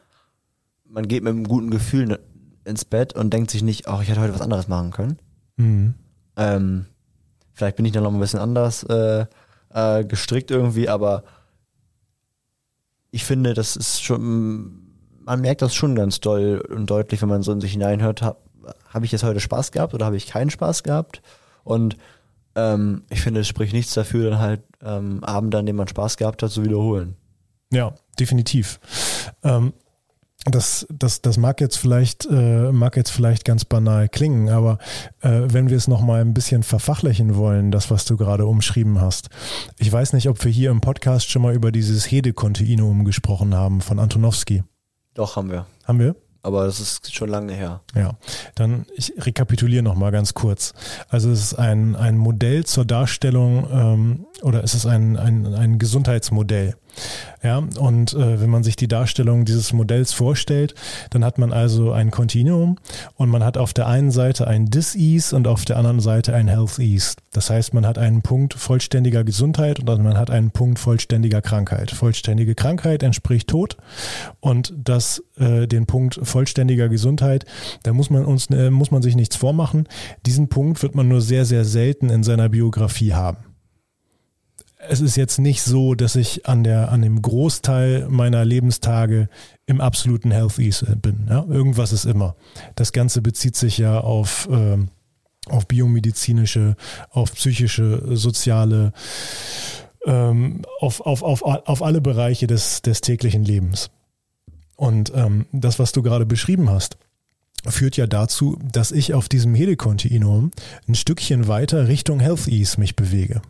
[0.85, 2.19] man geht mit einem guten Gefühl
[2.65, 5.19] ins Bett und denkt sich nicht, ach, ich hätte heute was anderes machen können.
[5.57, 5.93] Mhm.
[6.37, 6.85] Ähm,
[7.53, 9.25] vielleicht bin ich dann noch ein bisschen anders äh,
[9.73, 11.23] äh, gestrickt irgendwie, aber
[13.11, 14.81] ich finde, das ist schon,
[15.19, 18.39] man merkt das schon ganz doll und deutlich, wenn man so in sich hineinhört, habe
[18.89, 21.21] hab ich jetzt heute Spaß gehabt oder habe ich keinen Spaß gehabt?
[21.63, 21.97] Und
[22.55, 26.17] ähm, ich finde, es spricht nichts dafür, dann halt ähm, Abende, an denen man Spaß
[26.17, 27.15] gehabt hat, zu wiederholen.
[27.71, 28.79] Ja, definitiv.
[29.43, 29.73] Ähm,
[30.45, 34.77] das, das, das mag jetzt vielleicht, äh, mag jetzt vielleicht ganz banal klingen, aber
[35.21, 39.29] äh, wenn wir es nochmal ein bisschen verfachlichen wollen, das, was du gerade umschrieben hast.
[39.77, 43.79] Ich weiß nicht, ob wir hier im Podcast schon mal über dieses Hede-Kontinuum gesprochen haben
[43.79, 44.63] von Antonowski.
[45.13, 45.65] Doch, haben wir.
[45.85, 46.15] Haben wir?
[46.43, 47.81] Aber das ist schon lange her.
[47.95, 48.11] Ja,
[48.55, 50.73] dann ich rekapituliere nochmal ganz kurz.
[51.07, 55.79] Also es ist ein, ein Modell zur Darstellung ähm, oder es ist ein, ein, ein
[55.79, 56.75] Gesundheitsmodell.
[57.43, 60.75] Ja, und äh, wenn man sich die Darstellung dieses Modells vorstellt,
[61.09, 62.77] dann hat man also ein Kontinuum
[63.15, 66.47] und man hat auf der einen Seite ein Dis-Ease und auf der anderen Seite ein
[66.47, 67.15] Health-Ease.
[67.33, 71.91] Das heißt, man hat einen Punkt vollständiger Gesundheit und man hat einen Punkt vollständiger Krankheit.
[71.91, 73.75] Vollständige Krankheit entspricht Tod
[74.39, 77.45] und das äh, den Punkt vollständiger Gesundheit,
[77.83, 79.89] da muss man uns äh, muss man sich nichts vormachen.
[80.25, 83.52] Diesen Punkt wird man nur sehr sehr selten in seiner Biografie haben
[84.89, 89.29] es ist jetzt nicht so, dass ich an der, an dem Großteil meiner Lebenstage
[89.65, 91.27] im absoluten Health Ease bin.
[91.29, 91.45] Ja?
[91.47, 92.35] Irgendwas ist immer.
[92.75, 94.89] Das Ganze bezieht sich ja auf, ähm,
[95.47, 96.75] auf biomedizinische,
[97.09, 98.93] auf psychische, soziale,
[100.05, 103.89] ähm, auf, auf, auf, auf alle Bereiche des, des täglichen Lebens.
[104.75, 106.97] Und ähm, das, was du gerade beschrieben hast,
[107.65, 110.51] führt ja dazu, dass ich auf diesem Hede-Kontinuum
[110.87, 113.41] ein Stückchen weiter Richtung Health Ease mich bewege.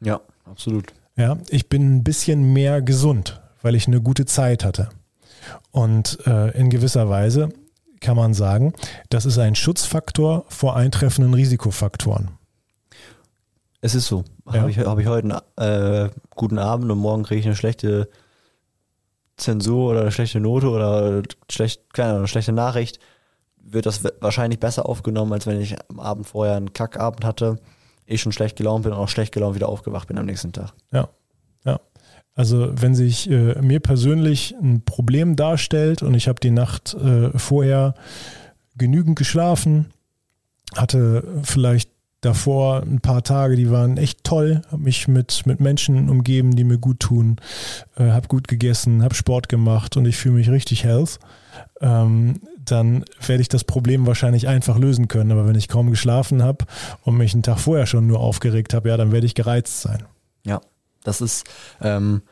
[0.00, 0.20] Ja
[0.52, 0.92] absolut.
[1.16, 4.88] Ja, ich bin ein bisschen mehr gesund, weil ich eine gute Zeit hatte.
[5.70, 7.48] Und äh, in gewisser Weise
[8.00, 8.72] kann man sagen,
[9.10, 12.30] das ist ein Schutzfaktor vor eintreffenden Risikofaktoren.
[13.80, 14.24] Es ist so.
[14.46, 14.60] Ja.
[14.60, 18.08] Habe ich, hab ich heute einen äh, guten Abend und morgen kriege ich eine schlechte
[19.36, 23.00] Zensur oder eine schlechte Note oder schlecht, keine eine schlechte Nachricht,
[23.56, 27.58] wird das wahrscheinlich besser aufgenommen, als wenn ich am Abend vorher einen Kackabend hatte
[28.12, 30.72] ich schon schlecht gelaunt bin und auch schlecht gelaunt wieder aufgewacht bin am nächsten Tag.
[30.92, 31.08] Ja,
[31.64, 31.80] ja.
[32.34, 37.36] Also wenn sich äh, mir persönlich ein Problem darstellt und ich habe die Nacht äh,
[37.38, 37.94] vorher
[38.76, 39.92] genügend geschlafen,
[40.74, 41.90] hatte vielleicht
[42.22, 46.64] davor ein paar Tage, die waren echt toll, habe mich mit, mit Menschen umgeben, die
[46.64, 47.36] mir gut tun,
[47.96, 51.18] äh, habe gut gegessen, habe Sport gemacht und ich fühle mich richtig health,
[51.80, 55.32] ähm, dann werde ich das Problem wahrscheinlich einfach lösen können.
[55.32, 56.64] Aber wenn ich kaum geschlafen habe
[57.02, 60.04] und mich einen Tag vorher schon nur aufgeregt habe, ja, dann werde ich gereizt sein.
[60.46, 60.60] Ja,
[61.02, 61.44] das ist
[61.80, 62.22] ähm,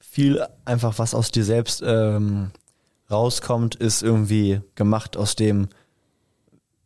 [0.00, 2.50] viel einfach, was aus dir selbst ähm,
[3.08, 5.68] rauskommt, ist irgendwie gemacht aus dem,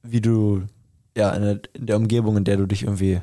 [0.03, 0.65] wie du
[1.17, 3.21] ja, in der, in der Umgebung, in der du dich irgendwie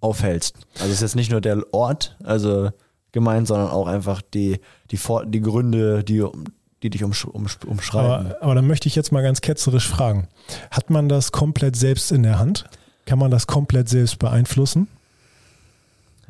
[0.00, 0.56] aufhältst.
[0.74, 2.70] Also es ist jetzt nicht nur der Ort, also
[3.12, 6.24] gemeint, sondern auch einfach die, die, Vor die Gründe, die,
[6.82, 8.26] die dich umsch umsch umschreiben.
[8.26, 10.28] Aber, aber dann möchte ich jetzt mal ganz ketzerisch fragen.
[10.70, 12.66] Hat man das komplett selbst in der Hand?
[13.06, 14.88] Kann man das komplett selbst beeinflussen?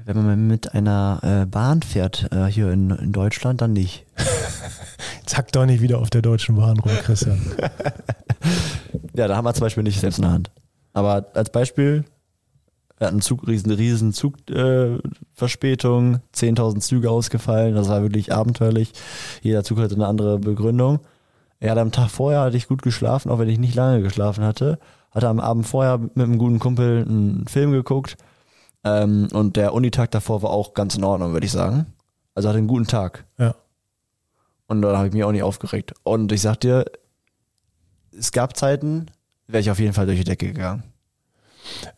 [0.04, 4.04] Wenn man mit einer äh, Bahn fährt äh, hier in, in Deutschland, dann nicht.
[5.24, 7.40] Zack doch nicht wieder auf der deutschen Bahn rum, Christian.
[9.14, 10.50] ja, da haben wir zum Beispiel nicht selbst in der Hand.
[10.92, 12.04] Aber als Beispiel,
[12.98, 18.92] wir hatten Zug, riesen, riesen Zugverspätung, äh, 10.000 Züge ausgefallen, das war wirklich abenteuerlich.
[19.42, 21.00] Jeder Zug hatte eine andere Begründung.
[21.60, 24.44] Er hat am Tag vorher hatte ich gut geschlafen, auch wenn ich nicht lange geschlafen
[24.44, 24.78] hatte.
[25.10, 28.16] Hatte am Abend vorher mit einem guten Kumpel einen Film geguckt.
[28.84, 31.86] Ähm, und der Unitag davor war auch ganz in Ordnung, würde ich sagen.
[32.34, 33.24] Also hatte einen guten Tag.
[33.38, 33.54] Ja.
[34.66, 35.94] Und dann habe ich mich auch nicht aufgeregt.
[36.02, 36.84] Und ich sag dir,
[38.18, 39.06] es gab Zeiten,
[39.46, 40.82] wäre ich auf jeden Fall durch die Decke gegangen.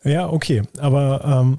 [0.03, 1.57] Ja, okay, aber ähm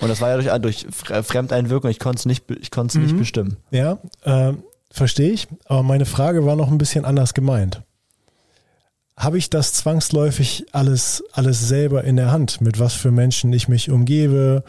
[0.00, 3.14] und das war ja durch, durch Fremdeinwirkung, ich konnte es nicht, ich konnte es nicht
[3.14, 3.18] mhm.
[3.18, 3.56] bestimmen.
[3.70, 4.54] Ja, äh,
[4.90, 7.82] verstehe ich, aber meine Frage war noch ein bisschen anders gemeint.
[9.16, 13.68] Habe ich das zwangsläufig alles, alles selber in der Hand, mit was für Menschen ich
[13.68, 14.64] mich umgebe?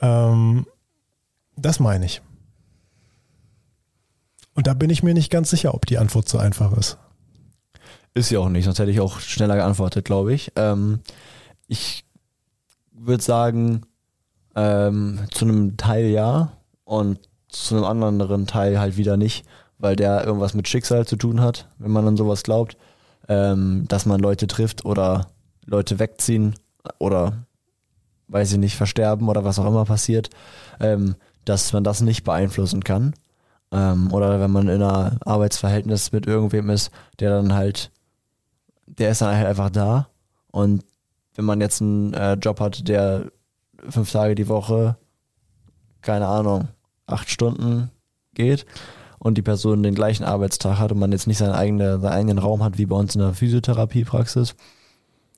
[0.00, 0.66] Ähm,
[1.56, 2.20] das meine ich.
[4.54, 6.98] Und da bin ich mir nicht ganz sicher, ob die Antwort so einfach ist.
[8.14, 10.52] Ist sie auch nicht, sonst hätte ich auch schneller geantwortet, glaube ich.
[10.56, 11.00] Ähm,
[11.68, 12.04] ich
[12.92, 13.82] würde sagen,
[14.56, 16.52] ähm, zu einem Teil ja
[16.84, 17.18] und
[17.48, 19.46] zu einem anderen Teil halt wieder nicht,
[19.78, 22.76] weil der irgendwas mit Schicksal zu tun hat, wenn man an sowas glaubt,
[23.28, 25.28] ähm, dass man Leute trifft oder
[25.64, 26.54] Leute wegziehen
[26.98, 27.46] oder
[28.28, 30.30] weiß ich nicht, versterben oder was auch immer passiert,
[30.80, 33.14] ähm, dass man das nicht beeinflussen kann.
[33.72, 37.90] Ähm, oder wenn man in einer Arbeitsverhältnis mit irgendwem ist, der dann halt,
[38.98, 40.08] der ist dann halt einfach da.
[40.50, 40.84] Und
[41.34, 43.30] wenn man jetzt einen äh, Job hat, der
[43.88, 44.96] fünf Tage die Woche,
[46.02, 46.68] keine Ahnung,
[47.06, 47.90] acht Stunden
[48.34, 48.66] geht
[49.18, 52.38] und die Person den gleichen Arbeitstag hat und man jetzt nicht seinen eigenen, seinen eigenen
[52.38, 54.54] Raum hat, wie bei uns in der Physiotherapiepraxis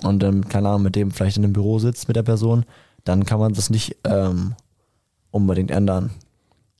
[0.02, 2.64] und dann, keine Ahnung, mit dem vielleicht in einem Büro sitzt mit der Person,
[3.04, 4.54] dann kann man das nicht ähm,
[5.30, 6.10] unbedingt ändern.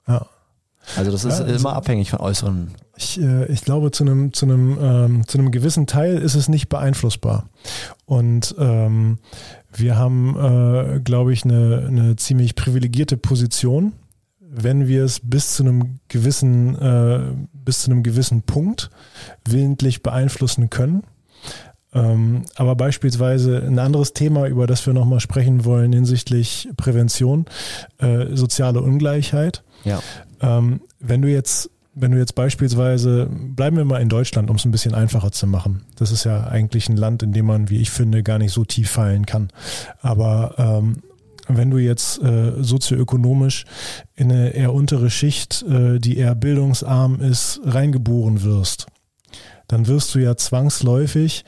[0.07, 0.27] Ja.
[0.97, 2.75] Also das ist ja, also immer abhängig von äußeren.
[3.03, 6.49] Ich, äh, ich glaube, zu einem, zu, einem, ähm, zu einem gewissen Teil ist es
[6.49, 7.49] nicht beeinflussbar.
[8.07, 9.19] Und ähm,
[9.73, 13.93] wir haben, äh, glaube ich, eine, eine ziemlich privilegierte Position,
[14.39, 17.21] wenn wir es bis zu einem gewissen, äh,
[17.53, 18.91] bis zu einem gewissen Punkt
[19.49, 21.03] willentlich beeinflussen können.
[21.95, 27.47] Ähm, aber beispielsweise ein anderes Thema, über das wir nochmal sprechen wollen hinsichtlich Prävention,
[27.99, 29.63] äh, soziale Ungleichheit.
[29.85, 30.01] Ja.
[30.41, 34.65] Ähm, wenn du jetzt wenn du jetzt beispielsweise, bleiben wir mal in Deutschland, um es
[34.65, 35.85] ein bisschen einfacher zu machen.
[35.97, 38.65] Das ist ja eigentlich ein Land, in dem man, wie ich finde, gar nicht so
[38.65, 39.49] tief fallen kann.
[40.01, 41.03] Aber ähm,
[41.49, 43.65] wenn du jetzt äh, sozioökonomisch
[44.15, 48.87] in eine eher untere Schicht, äh, die eher bildungsarm ist, reingeboren wirst,
[49.69, 51.45] dann wirst du ja zwangsläufig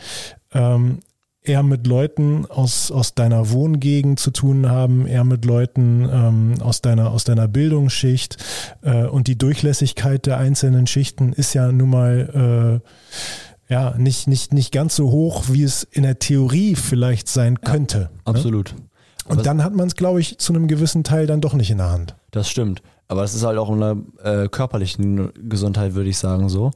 [0.52, 1.00] ähm,
[1.44, 6.80] eher mit Leuten aus, aus deiner Wohngegend zu tun haben, eher mit Leuten ähm, aus,
[6.80, 8.38] deiner, aus deiner Bildungsschicht.
[8.82, 14.52] Äh, und die Durchlässigkeit der einzelnen Schichten ist ja nun mal äh, ja, nicht, nicht,
[14.52, 17.98] nicht ganz so hoch, wie es in der Theorie vielleicht sein könnte.
[17.98, 18.10] Ja, ne?
[18.24, 18.74] absolut.
[18.74, 18.82] Ne?
[19.26, 21.70] Und Was, dann hat man es, glaube ich, zu einem gewissen Teil dann doch nicht
[21.70, 22.14] in der Hand.
[22.30, 22.82] Das stimmt.
[23.08, 26.72] Aber es ist halt auch in der äh, körperlichen Gesundheit, würde ich sagen, so.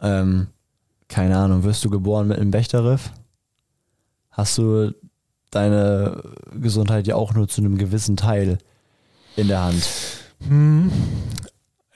[0.00, 0.48] Ähm,
[1.08, 3.10] keine Ahnung, wirst du geboren mit einem Wächterriff?
[4.32, 4.94] Hast du
[5.50, 6.22] deine
[6.60, 8.58] Gesundheit ja auch nur zu einem gewissen Teil
[9.36, 9.88] in der Hand.
[10.48, 10.90] Hm.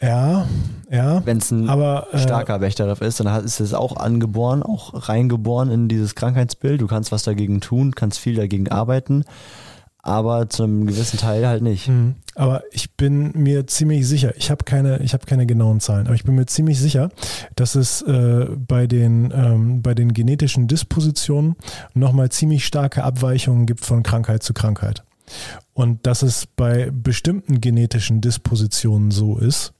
[0.00, 0.46] Ja,
[0.90, 1.24] ja.
[1.24, 5.70] Wenn es ein aber, äh, starker Wächterriff ist, dann ist es auch angeboren, auch reingeboren
[5.70, 6.80] in dieses Krankheitsbild.
[6.80, 9.24] Du kannst was dagegen tun, kannst viel dagegen arbeiten
[10.06, 11.88] aber zu einem gewissen Teil halt nicht.
[11.88, 12.14] Mhm.
[12.34, 16.14] Aber ich bin mir ziemlich sicher, ich habe keine, ich habe keine genauen Zahlen, aber
[16.14, 17.10] ich bin mir ziemlich sicher,
[17.56, 21.56] dass es äh, bei den ähm, bei den genetischen Dispositionen
[21.94, 25.02] nochmal ziemlich starke Abweichungen gibt von Krankheit zu Krankheit.
[25.72, 29.72] Und dass es bei bestimmten genetischen Dispositionen so ist,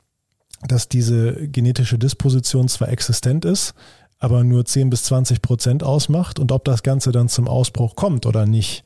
[0.67, 3.75] dass diese genetische Disposition zwar existent ist,
[4.19, 8.27] aber nur 10 bis 20 Prozent ausmacht und ob das Ganze dann zum Ausbruch kommt
[8.27, 8.83] oder nicht,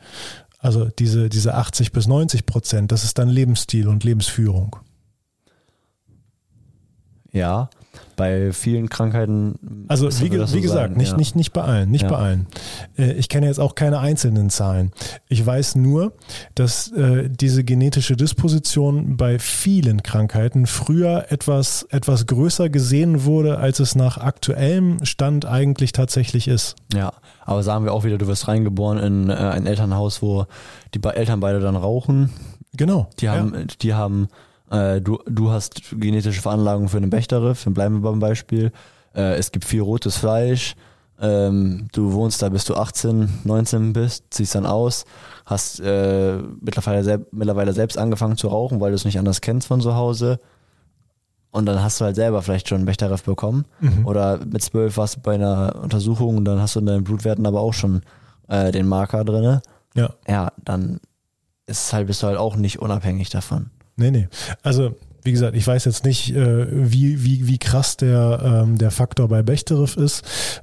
[0.61, 4.77] also diese, diese 80 bis 90 Prozent, das ist dann Lebensstil und Lebensführung.
[7.33, 7.71] Ja,
[8.21, 9.87] bei vielen Krankheiten.
[9.89, 11.17] Also wie, ge wie so gesagt, sein, nicht, ja.
[11.17, 12.11] nicht, nicht bei allen, nicht ja.
[12.11, 12.47] bei allen.
[12.99, 14.93] Äh, ich kenne jetzt auch keine einzelnen Zahlen.
[15.29, 16.13] Ich weiß nur,
[16.55, 23.81] dass äh, diese genetische Disposition bei vielen Krankheiten früher etwas, etwas größer gesehen wurde, als
[23.81, 26.77] es nach aktuellem Stand eigentlich tatsächlich ist.
[26.93, 27.15] Ja,
[27.47, 30.45] aber sagen wir auch wieder, du wirst reingeboren in äh, ein Elternhaus, wo
[30.93, 32.29] die Eltern beide dann rauchen.
[32.77, 33.09] Genau.
[33.19, 33.65] Die haben, ja.
[33.81, 34.29] die haben
[34.71, 38.73] äh, du, du hast genetische Veranlagung für einen Bechterriff, bleiben wir beim Beispiel.
[39.15, 40.75] Äh, es gibt viel rotes Fleisch.
[41.21, 45.05] Ähm, du wohnst da, bis du 18, 19 bist, ziehst dann aus,
[45.45, 49.69] hast äh, mittlerweile, sel mittlerweile selbst angefangen zu rauchen, weil du es nicht anders kennst
[49.69, 50.41] von zu Hause.
[51.51, 53.67] Und dann hast du halt selber vielleicht schon einen Bechterriff bekommen.
[53.81, 54.07] Mhm.
[54.07, 57.45] Oder mit zwölf warst du bei einer Untersuchung und dann hast du in deinen Blutwerten
[57.45, 58.03] aber auch schon
[58.49, 59.61] äh, den Marker drin.
[59.95, 60.11] Ja.
[60.27, 61.01] Ja, dann
[61.67, 63.71] ist halt, bist du halt auch nicht unabhängig davon.
[64.01, 64.29] Nee, nee.
[64.63, 68.91] Also, wie gesagt, ich weiß jetzt nicht, äh, wie, wie, wie krass der, ähm, der
[68.91, 70.23] Faktor bei Bechterew ist,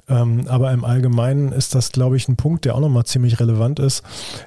[0.10, 3.80] ähm, aber im Allgemeinen ist das, glaube ich, ein Punkt, der auch nochmal ziemlich relevant
[3.80, 4.04] ist,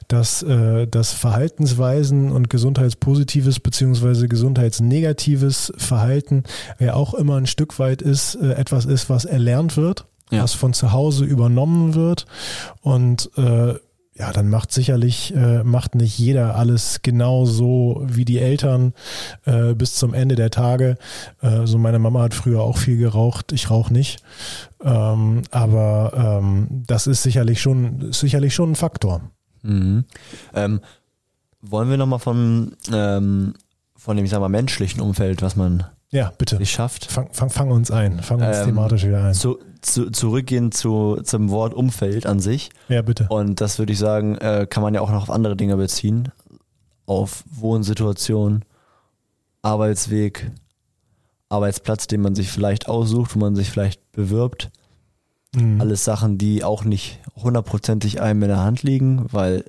[0.09, 6.43] dass, äh, dass Verhaltensweisen und gesundheitspositives beziehungsweise gesundheitsnegatives Verhalten
[6.81, 10.07] ja auch immer ein Stück weit ist, äh, etwas ist, was erlernt wird.
[10.33, 10.45] Ja.
[10.45, 12.25] was von zu Hause übernommen wird
[12.83, 13.75] und äh,
[14.21, 18.93] ja, dann macht sicherlich, äh, macht nicht jeder alles genau so wie die Eltern
[19.47, 20.99] äh, bis zum Ende der Tage.
[21.41, 24.23] Äh, so meine Mama hat früher auch viel geraucht, ich rauche nicht.
[24.85, 29.23] Ähm, aber ähm, das ist sicherlich schon, sicherlich schon ein Faktor.
[29.63, 30.05] Mhm.
[30.53, 30.81] Ähm,
[31.63, 33.55] wollen wir nochmal von, ähm,
[33.97, 36.57] von dem, ich sag mal, menschlichen Umfeld, was man ja, bitte.
[36.57, 37.07] nicht schafft.
[37.07, 39.35] Fang, fang, fang uns ein, fang uns ähm, thematisch wieder ein.
[39.35, 42.71] Zu, zu, zurückgehen zu, zum Wort Umfeld an sich.
[42.89, 43.27] Ja, bitte.
[43.29, 46.31] Und das würde ich sagen, äh, kann man ja auch noch auf andere Dinge beziehen.
[47.07, 48.65] Auf Wohnsituation,
[49.63, 50.51] Arbeitsweg,
[51.49, 54.71] Arbeitsplatz, den man sich vielleicht aussucht, wo man sich vielleicht bewirbt.
[55.55, 55.81] Mhm.
[55.81, 59.65] Alles Sachen, die auch nicht hundertprozentig einem in der Hand liegen, weil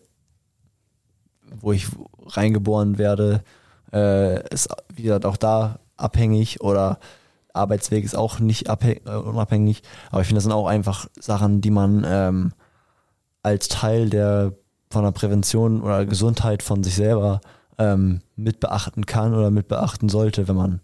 [1.60, 1.88] wo ich
[2.28, 3.44] reingeboren werde,
[3.92, 7.00] äh, ist, wie gesagt, auch da abhängig oder
[7.54, 9.84] Arbeitsweg ist auch nicht äh, unabhängig.
[10.10, 12.54] Aber ich finde, das sind auch einfach Sachen, die man ähm,
[13.44, 14.54] als Teil der
[14.92, 17.42] von der Prävention oder Gesundheit von sich selber
[17.78, 20.82] ähm, mit beachten kann oder mit beachten sollte, wenn man,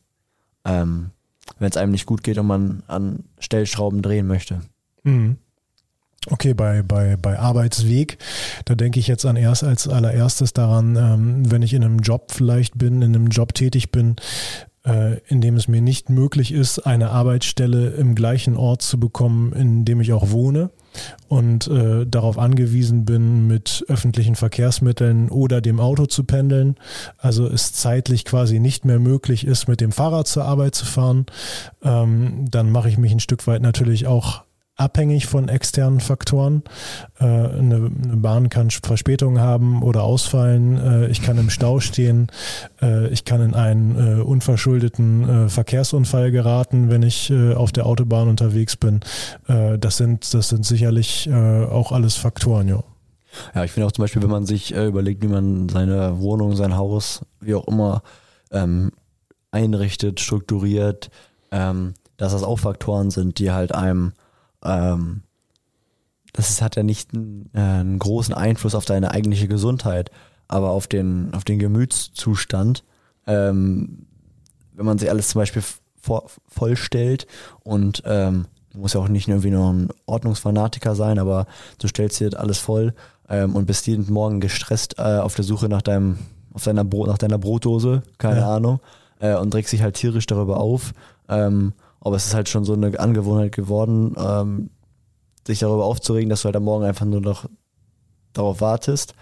[0.65, 1.11] ähm,
[1.59, 4.61] wenn es einem nicht gut geht und man an Stellschrauben drehen möchte.
[5.03, 5.37] Mhm.
[6.29, 8.17] Okay, bei, bei, bei Arbeitsweg,
[8.65, 12.31] da denke ich jetzt an erst als allererstes daran, ähm, wenn ich in einem Job
[12.31, 14.17] vielleicht bin, in einem Job tätig bin,
[14.87, 19.51] äh, in dem es mir nicht möglich ist, eine Arbeitsstelle im gleichen Ort zu bekommen,
[19.53, 20.69] in dem ich auch wohne
[21.27, 26.75] und äh, darauf angewiesen bin, mit öffentlichen Verkehrsmitteln oder dem Auto zu pendeln,
[27.17, 31.25] also es zeitlich quasi nicht mehr möglich ist, mit dem Fahrrad zur Arbeit zu fahren,
[31.83, 34.46] ähm, dann mache ich mich ein Stück weit natürlich auch
[34.77, 36.63] abhängig von externen Faktoren.
[37.19, 40.77] Äh, eine, Bahn kann Verspätung haben oder ausfallen.
[40.77, 42.27] Äh, ich kann im Stau stehen.
[42.81, 48.99] Äh, ich kann in einen unverschuldeten Verkehrsunfall geraten, wenn ich auf der Autobahn unterwegs bin.
[49.47, 52.83] das sind, das sind sicherlich auch alles Faktoren, ja.
[53.55, 56.75] Ja, ich finde auch zum Beispiel, wenn man sich überlegt, wie man seine Wohnung, sein
[56.75, 58.03] Haus, wie auch immer,
[58.51, 58.91] ähm,
[59.51, 61.09] einrichtet, strukturiert,
[61.51, 64.13] ähm, dass das auch Faktoren sind, die halt einem
[64.63, 65.21] ähm,
[66.33, 70.11] das hat ja nicht einen, äh, einen, großen Einfluss auf deine eigentliche Gesundheit,
[70.47, 72.83] aber auf den, auf den Gemütszustand.
[73.25, 74.05] Ähm,
[74.73, 75.63] wenn man sich alles zum Beispiel
[75.99, 77.27] vor, vollstellt
[77.63, 81.47] und ähm, du musst ja auch nicht irgendwie nur ein Ordnungsfanatiker sein, aber
[81.79, 82.93] du stellst dir alles voll
[83.27, 86.19] ähm, und bist jeden Morgen gestresst äh, auf der Suche nach deinem,
[86.53, 88.55] auf deiner Brot, nach deiner Brotdose, keine ja.
[88.55, 88.79] Ahnung,
[89.19, 90.93] äh, und regst dich halt tierisch darüber auf.
[91.27, 94.69] Ähm, aber es ist halt schon so eine Angewohnheit geworden, ähm,
[95.45, 97.45] sich darüber aufzuregen, dass du halt am Morgen einfach nur noch
[98.33, 99.13] darauf wartest.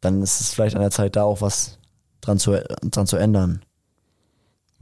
[0.00, 1.78] Dann ist es vielleicht an der Zeit, da auch was
[2.20, 3.62] dran zu, dran zu ändern.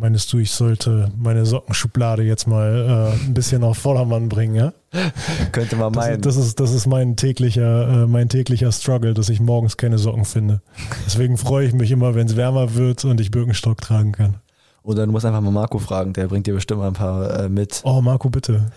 [0.00, 4.72] Meinst du, ich sollte meine Sockenschublade jetzt mal äh, ein bisschen auf Vordermann bringen, ja?
[5.52, 6.22] Könnte man meinen.
[6.22, 9.98] Das, das, ist, das ist mein täglicher, äh, mein täglicher Struggle, dass ich morgens keine
[9.98, 10.62] Socken finde.
[11.04, 14.36] Deswegen freue ich mich immer, wenn es wärmer wird und ich Birkenstock tragen kann.
[14.82, 17.48] Oder du musst einfach mal Marco fragen, der bringt dir bestimmt mal ein paar äh,
[17.48, 17.82] mit.
[17.84, 18.72] Oh, Marco, bitte.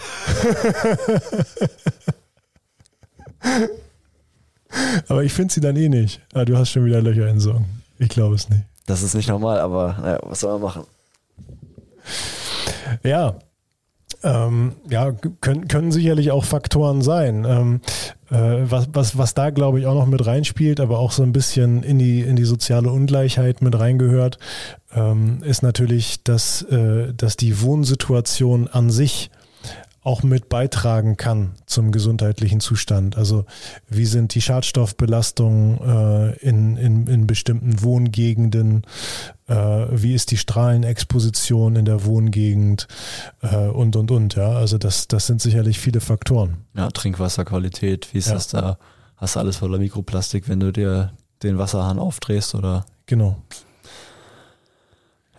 [5.08, 6.22] aber ich finde sie dann eh nicht.
[6.34, 7.66] Ah, du hast schon wieder Löcher in Socken.
[8.00, 8.64] Ich glaube es nicht.
[8.86, 10.84] Das ist nicht normal, aber naja, was soll man machen?
[13.04, 13.36] Ja,
[14.24, 15.12] ähm, ja,
[15.42, 17.46] können, können sicherlich auch Faktoren sein.
[17.48, 21.24] Ähm, Äh, was, was, was da, glaube ich, auch noch mit reinspielt, aber auch so
[21.24, 24.40] ein bisschen in die, in die soziale Ungleichheit mit reingehört,
[24.96, 29.30] ähm, ist natürlich, dass, äh, dass die Wohnsituation an sich
[30.04, 33.18] auch mit beitragen kann zum gesundheitlichen Zustand.
[33.18, 33.46] Also
[33.88, 38.84] wie sind die Schadstoffbelastungen äh, in, in, in bestimmten Wohngegenden,
[39.48, 42.88] äh, wie ist die Strahlenexposition in der Wohngegend
[43.42, 44.36] äh, und und und.
[44.36, 46.66] Ja, also das, das sind sicherlich viele Faktoren.
[46.76, 48.34] Ja, Trinkwasserqualität, wie ist ja.
[48.34, 48.78] das da?
[49.16, 52.86] Hast du alles voller Mikroplastik, wenn du dir den Wasserhahn aufdrehst oder?
[53.06, 53.38] Genau.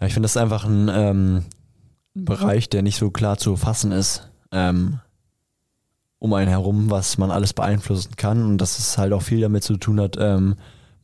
[0.01, 1.45] Ja, ich finde das ist einfach ein ähm,
[2.15, 5.01] Bereich, der nicht so klar zu fassen ist ähm,
[6.19, 9.63] um einen herum, was man alles beeinflussen kann und dass es halt auch viel damit
[9.63, 10.55] zu tun hat, ähm,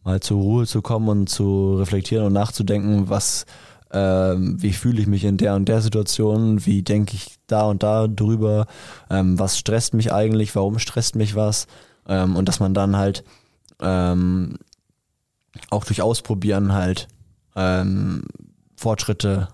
[0.02, 3.44] mal zur Ruhe zu kommen und zu reflektieren und nachzudenken, was,
[3.92, 7.82] ähm, wie fühle ich mich in der und der Situation, wie denke ich da und
[7.82, 8.66] da drüber,
[9.10, 11.66] ähm, was stresst mich eigentlich, warum stresst mich was
[12.08, 13.24] ähm, und dass man dann halt
[13.80, 14.56] ähm,
[15.68, 17.08] auch durch Ausprobieren halt
[17.56, 18.22] ähm,
[18.76, 19.48] Fortschritte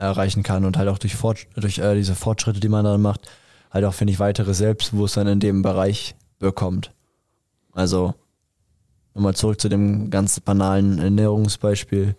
[0.00, 3.30] erreichen kann und halt auch durch, Fort durch äh, diese Fortschritte, die man dann macht,
[3.70, 6.92] halt auch, finde ich, weitere Selbstbewusstsein in dem Bereich bekommt.
[7.72, 8.14] Also,
[9.14, 12.16] nochmal zurück zu dem ganz banalen Ernährungsbeispiel.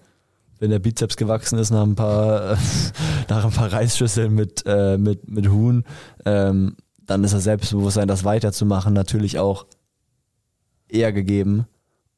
[0.60, 2.58] Wenn der Bizeps gewachsen ist nach ein paar,
[3.30, 5.84] nach ein paar Reisschüsseln mit, äh, mit, mit Huhn,
[6.26, 9.66] ähm, dann ist das Selbstbewusstsein, das weiterzumachen, natürlich auch
[10.88, 11.66] eher gegeben,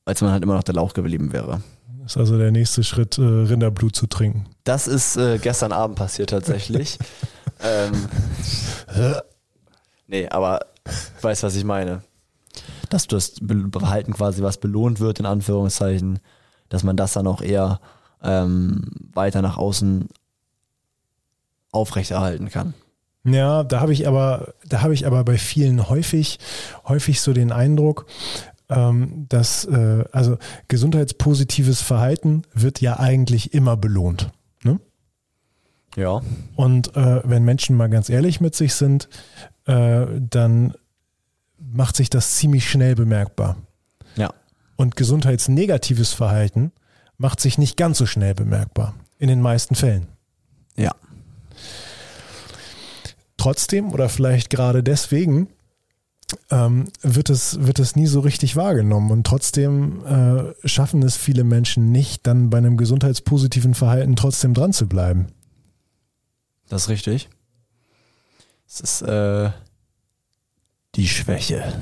[0.04, 1.62] als man halt immer noch der Lauch geblieben wäre.
[2.04, 4.46] Das ist also der nächste Schritt, äh, Rinderblut zu trinken.
[4.66, 7.00] Das ist äh, gestern Abend passiert tatsächlich.
[7.64, 7.94] ähm,
[10.08, 12.04] nee, aber ich weiß, was ich meine.
[12.90, 13.36] Dass das
[13.72, 16.20] Verhalten quasi was belohnt wird, in Anführungszeichen,
[16.68, 17.80] dass man das dann auch eher
[18.22, 20.10] ähm, weiter nach außen
[21.72, 22.74] aufrechterhalten kann.
[23.24, 26.40] Ja, da habe ich aber, da habe ich aber bei vielen häufig,
[26.86, 28.06] häufig so den Eindruck,
[28.70, 30.38] ähm, dass äh, also
[30.68, 34.32] gesundheitspositives Verhalten wird ja eigentlich immer belohnt.
[34.64, 34.80] Ne?
[35.96, 36.22] Ja.
[36.56, 39.10] Und äh, wenn Menschen mal ganz ehrlich mit sich sind,
[39.66, 40.74] äh, dann
[41.58, 43.58] macht sich das ziemlich schnell bemerkbar.
[44.16, 44.34] Ja.
[44.76, 46.72] Und gesundheitsnegatives Verhalten
[47.18, 48.96] macht sich nicht ganz so schnell bemerkbar.
[49.20, 50.08] In den meisten Fällen.
[50.76, 50.92] Ja.
[53.38, 55.48] Trotzdem oder vielleicht gerade deswegen
[56.50, 59.12] ähm, wird, es, wird es nie so richtig wahrgenommen.
[59.12, 64.74] Und trotzdem äh, schaffen es viele Menschen nicht, dann bei einem gesundheitspositiven Verhalten trotzdem dran
[64.74, 65.28] zu bleiben.
[66.70, 67.30] Das ist richtig.
[68.68, 69.52] Es ist äh,
[70.96, 71.64] die Schwäche.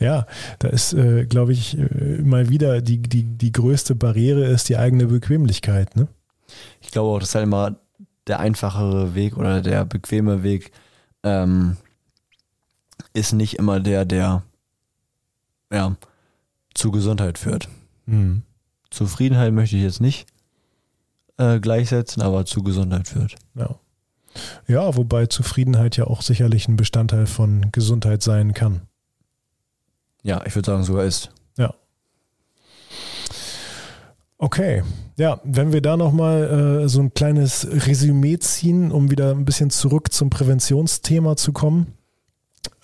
[0.00, 0.26] ja,
[0.58, 4.76] da ist, äh, glaube ich, äh, mal wieder die, die, die größte Barriere ist die
[4.76, 5.96] eigene Bequemlichkeit.
[5.96, 6.08] Ne?
[6.80, 7.76] Ich glaube auch, das ist halt immer
[8.26, 10.72] der einfachere Weg oder der bequeme Weg,
[11.26, 11.76] ähm,
[13.12, 14.44] ist nicht immer der, der
[15.72, 15.96] ja,
[16.72, 17.68] zu Gesundheit führt.
[18.06, 18.42] Mhm.
[18.90, 20.28] Zufriedenheit möchte ich jetzt nicht
[21.36, 23.34] äh, gleichsetzen, aber zu Gesundheit führt.
[23.54, 23.74] Ja.
[24.68, 28.82] Ja, wobei Zufriedenheit ja auch sicherlich ein Bestandteil von Gesundheit sein kann.
[30.22, 31.30] Ja, ich würde sagen, sogar ist.
[31.56, 31.74] Ja.
[34.38, 34.82] Okay,
[35.16, 39.70] ja, wenn wir da nochmal äh, so ein kleines Resümee ziehen, um wieder ein bisschen
[39.70, 41.94] zurück zum Präventionsthema zu kommen.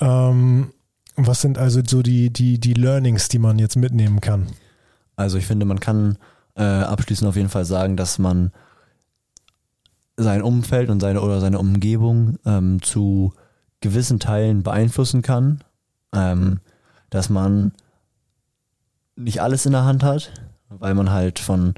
[0.01, 0.73] Ähm,
[1.17, 4.47] was sind also so die, die, die Learnings, die man jetzt mitnehmen kann?
[5.15, 6.17] Also ich finde, man kann
[6.55, 8.51] äh, abschließend auf jeden Fall sagen, dass man
[10.17, 13.35] sein Umfeld und seine oder seine Umgebung ähm, zu
[13.81, 15.63] gewissen Teilen beeinflussen kann,
[16.15, 16.61] ähm,
[17.11, 17.73] dass man
[19.17, 20.33] nicht alles in der Hand hat,
[20.79, 21.75] weil man halt von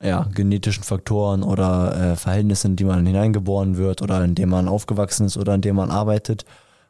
[0.00, 5.26] ja, genetischen Faktoren oder äh, Verhältnissen, die man hineingeboren wird oder in dem man aufgewachsen
[5.26, 6.44] ist oder in dem man arbeitet,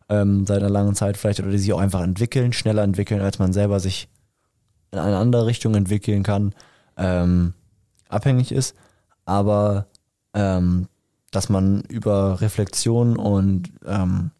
[0.08, 3.38] ähm, seit einer langen Zeit vielleicht oder die sich auch einfach entwickeln, schneller entwickeln, als
[3.38, 4.08] man selber sich
[4.90, 6.54] in eine andere Richtung entwickeln kann,
[6.96, 7.54] ähm,
[8.08, 8.74] abhängig ist.
[9.24, 9.86] Aber
[10.34, 10.88] ähm,
[11.30, 14.30] dass man über Reflexion und ähm,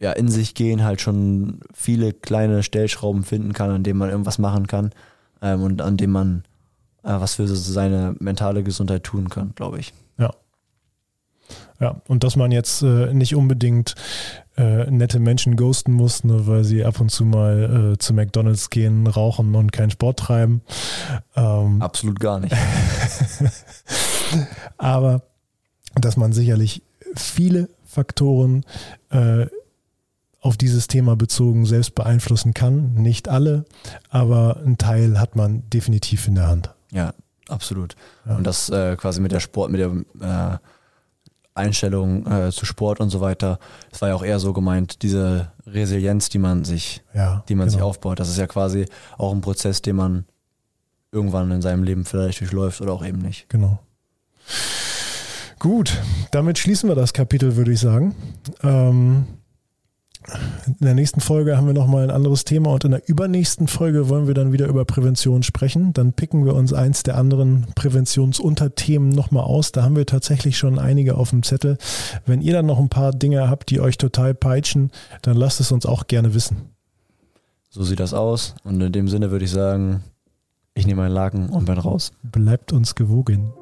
[0.00, 4.38] ja, in sich gehen halt schon viele kleine Stellschrauben finden kann, an denen man irgendwas
[4.38, 4.90] machen kann
[5.42, 6.44] ähm, und an dem man
[7.02, 9.92] äh, was für seine mentale Gesundheit tun kann, glaube ich.
[10.18, 10.32] Ja.
[11.78, 13.94] Ja, und dass man jetzt äh, nicht unbedingt
[14.56, 18.70] äh, nette Menschen ghosten muss, nur weil sie ab und zu mal äh, zu McDonalds
[18.70, 20.62] gehen, rauchen und keinen Sport treiben.
[21.36, 22.56] Ähm, Absolut gar nicht.
[24.78, 25.22] aber
[25.94, 26.82] dass man sicherlich
[27.14, 28.64] viele Faktoren
[29.10, 29.46] äh,
[30.46, 32.94] auf dieses Thema bezogen selbst beeinflussen kann.
[32.94, 33.64] Nicht alle,
[34.10, 36.70] aber ein Teil hat man definitiv in der Hand.
[36.92, 37.14] Ja,
[37.48, 37.96] absolut.
[38.24, 38.36] Ja.
[38.36, 39.90] Und das äh, quasi mit der Sport, mit der
[40.20, 40.58] äh,
[41.54, 43.58] Einstellung äh, zu Sport und so weiter.
[43.90, 47.68] Es war ja auch eher so gemeint, diese Resilienz, die man sich, Ja, die man
[47.68, 47.88] sich genau.
[47.88, 48.20] aufbaut.
[48.20, 48.86] Das ist ja quasi
[49.18, 50.26] auch ein Prozess, den man
[51.10, 53.48] irgendwann in seinem Leben vielleicht durchläuft oder auch eben nicht.
[53.48, 53.80] Genau.
[55.58, 58.14] Gut, damit schließen wir das Kapitel, würde ich sagen.
[58.62, 59.26] Ähm,
[60.66, 64.08] in der nächsten Folge haben wir nochmal ein anderes Thema und in der übernächsten Folge
[64.08, 65.92] wollen wir dann wieder über Prävention sprechen.
[65.92, 69.72] Dann picken wir uns eins der anderen Präventionsunterthemen nochmal aus.
[69.72, 71.78] Da haben wir tatsächlich schon einige auf dem Zettel.
[72.24, 74.90] Wenn ihr dann noch ein paar Dinge habt, die euch total peitschen,
[75.22, 76.70] dann lasst es uns auch gerne wissen.
[77.70, 78.54] So sieht das aus.
[78.64, 80.02] Und in dem Sinne würde ich sagen,
[80.74, 82.12] ich nehme einen Laken und bin raus.
[82.22, 83.52] Bleibt uns gewogen.